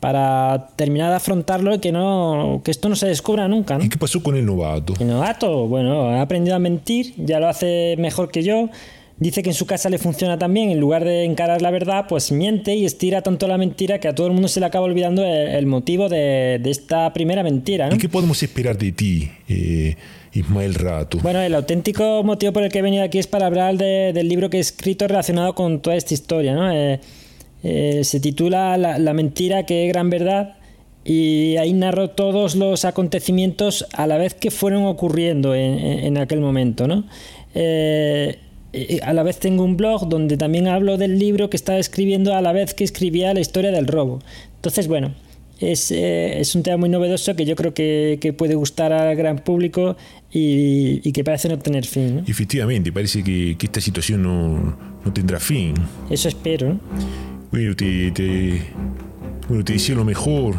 para 0.00 0.68
terminar 0.76 1.10
de 1.10 1.16
afrontarlo 1.16 1.74
y 1.74 1.78
que, 1.78 1.92
no, 1.92 2.62
que 2.64 2.70
esto 2.70 2.88
no 2.88 2.96
se 2.96 3.06
descubra 3.06 3.46
nunca, 3.48 3.76
¿no? 3.78 3.84
¿Y 3.84 3.88
qué 3.90 3.98
pasó 3.98 4.22
con 4.22 4.34
el 4.36 4.46
novato? 4.46 4.94
El 4.98 5.08
novato, 5.08 5.68
bueno, 5.68 6.08
ha 6.08 6.22
aprendido 6.22 6.56
a 6.56 6.58
mentir, 6.58 7.12
ya 7.18 7.38
lo 7.38 7.48
hace 7.48 7.96
mejor 7.98 8.30
que 8.30 8.42
yo. 8.42 8.70
Dice 9.18 9.42
que 9.42 9.50
en 9.50 9.54
su 9.54 9.66
casa 9.66 9.90
le 9.90 9.98
funciona 9.98 10.38
también, 10.38 10.70
en 10.70 10.80
lugar 10.80 11.04
de 11.04 11.24
encarar 11.24 11.60
la 11.60 11.70
verdad, 11.70 12.06
pues 12.08 12.32
miente 12.32 12.74
y 12.74 12.86
estira 12.86 13.20
tanto 13.20 13.46
la 13.46 13.58
mentira 13.58 13.98
que 14.00 14.08
a 14.08 14.14
todo 14.14 14.26
el 14.28 14.32
mundo 14.32 14.48
se 14.48 14.60
le 14.60 14.64
acaba 14.64 14.86
olvidando 14.86 15.22
el, 15.22 15.48
el 15.48 15.66
motivo 15.66 16.08
de, 16.08 16.58
de 16.58 16.70
esta 16.70 17.12
primera 17.12 17.42
mentira, 17.42 17.90
¿no? 17.90 17.96
¿Y 17.96 17.98
qué 17.98 18.08
podemos 18.08 18.42
esperar 18.42 18.78
de 18.78 18.92
ti, 18.92 19.30
eh, 19.46 19.94
Ismael 20.32 20.74
Rato? 20.74 21.18
Bueno, 21.22 21.38
el 21.42 21.54
auténtico 21.54 22.22
motivo 22.24 22.54
por 22.54 22.62
el 22.62 22.72
que 22.72 22.78
he 22.78 22.82
venido 22.82 23.04
aquí 23.04 23.18
es 23.18 23.26
para 23.26 23.44
hablar 23.44 23.76
de- 23.76 24.12
del 24.14 24.26
libro 24.26 24.48
que 24.48 24.56
he 24.56 24.60
escrito 24.60 25.06
relacionado 25.06 25.54
con 25.54 25.80
toda 25.82 25.96
esta 25.96 26.14
historia. 26.14 26.54
¿no? 26.54 26.72
Eh, 26.72 26.98
eh, 27.62 28.00
se 28.04 28.20
titula 28.20 28.76
la, 28.76 28.98
La 28.98 29.12
mentira 29.14 29.66
que 29.66 29.86
es 29.86 29.92
gran 29.92 30.10
verdad 30.10 30.54
y 31.04 31.56
ahí 31.56 31.72
narro 31.72 32.10
todos 32.10 32.56
los 32.56 32.84
acontecimientos 32.84 33.86
a 33.94 34.06
la 34.06 34.18
vez 34.18 34.34
que 34.34 34.50
fueron 34.50 34.84
ocurriendo 34.84 35.54
en, 35.54 35.78
en- 35.78 36.18
aquel 36.18 36.40
momento. 36.40 36.86
¿no? 36.86 37.04
Eh, 37.54 38.38
a 39.02 39.12
la 39.12 39.22
vez 39.24 39.38
tengo 39.38 39.64
un 39.64 39.76
blog 39.76 40.08
donde 40.08 40.36
también 40.36 40.68
hablo 40.68 40.96
del 40.96 41.18
libro 41.18 41.50
que 41.50 41.56
estaba 41.56 41.78
escribiendo 41.78 42.34
a 42.34 42.40
la 42.40 42.52
vez 42.52 42.74
que 42.74 42.84
escribía 42.84 43.34
la 43.34 43.40
historia 43.40 43.72
del 43.72 43.86
robo. 43.88 44.20
Entonces, 44.56 44.86
bueno, 44.86 45.12
es, 45.58 45.90
eh, 45.90 46.38
es 46.38 46.54
un 46.54 46.62
tema 46.62 46.76
muy 46.76 46.88
novedoso 46.88 47.34
que 47.34 47.44
yo 47.44 47.56
creo 47.56 47.74
que, 47.74 48.18
que 48.20 48.32
puede 48.32 48.54
gustar 48.54 48.92
al 48.92 49.16
gran 49.16 49.38
público 49.38 49.96
y, 50.30 51.00
y 51.06 51.12
que 51.12 51.24
parece 51.24 51.48
no 51.48 51.58
tener 51.58 51.84
fin. 51.84 52.16
¿no? 52.16 52.22
Efectivamente, 52.28 52.92
parece 52.92 53.24
que, 53.24 53.56
que 53.58 53.66
esta 53.66 53.80
situación 53.80 54.22
no, 54.22 54.76
no 55.04 55.12
tendrá 55.12 55.40
fin. 55.40 55.74
Eso 56.08 56.28
espero. 56.28 56.74
¿no? 56.74 56.80
Bueno, 57.50 57.74
te, 57.74 58.10
te- 58.12 58.62
bueno, 59.48 59.64
te 59.64 59.72
deseo 59.72 59.96
lo 59.96 60.04
mejor, 60.04 60.54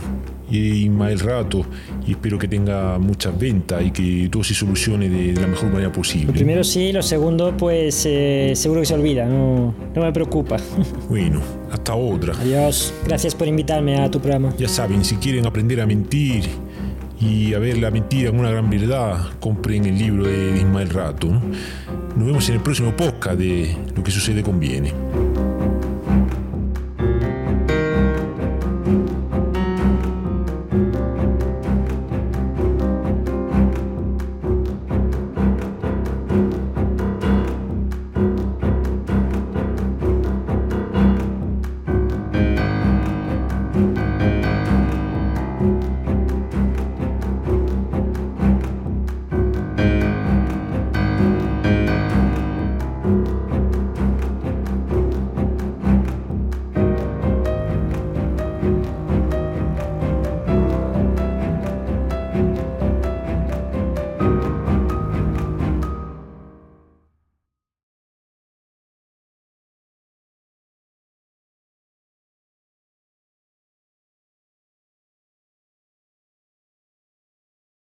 eh, 0.51 0.55
Ismael 0.57 1.19
Rato, 1.21 1.65
y 2.05 2.11
espero 2.11 2.37
que 2.37 2.49
tenga 2.49 2.97
muchas 2.99 3.37
ventas 3.39 3.81
y 3.85 3.91
que 3.91 4.27
todo 4.29 4.43
se 4.43 4.53
solucione 4.53 5.07
de, 5.07 5.31
de 5.31 5.39
la 5.41 5.47
mejor 5.47 5.69
manera 5.69 5.87
Lo 5.87 5.93
posible. 5.93 6.33
primero 6.33 6.63
sí, 6.65 6.91
lo 6.91 7.01
segundo 7.01 7.55
pues 7.55 8.05
eh, 8.05 8.51
seguro 8.55 8.81
que 8.81 8.85
se 8.87 8.93
olvida, 8.95 9.25
no, 9.25 9.73
no 9.95 10.01
me 10.01 10.11
preocupa. 10.11 10.57
Bueno, 11.09 11.41
hasta 11.71 11.95
otra. 11.95 12.33
Adiós, 12.33 12.93
gracias 13.05 13.35
por 13.35 13.47
invitarme 13.47 13.97
a 13.97 14.11
tu 14.11 14.19
programa. 14.19 14.53
Ya 14.57 14.67
saben, 14.67 15.05
si 15.05 15.15
quieren 15.15 15.45
aprender 15.45 15.79
a 15.79 15.85
mentir 15.85 16.43
y 17.21 17.53
a 17.53 17.59
ver 17.59 17.77
la 17.77 17.91
mentira 17.91 18.29
como 18.31 18.41
una 18.41 18.51
gran 18.51 18.69
verdad, 18.69 19.17
compren 19.39 19.85
el 19.85 19.97
libro 19.97 20.23
de 20.25 20.57
Ismael 20.57 20.89
Rato. 20.89 21.27
¿no? 21.27 21.41
Nos 22.17 22.25
vemos 22.27 22.49
en 22.49 22.55
el 22.55 22.61
próximo 22.61 22.93
podcast 22.95 23.37
de 23.37 23.77
Lo 23.95 24.03
que 24.03 24.11
sucede 24.11 24.41
conviene. 24.43 24.91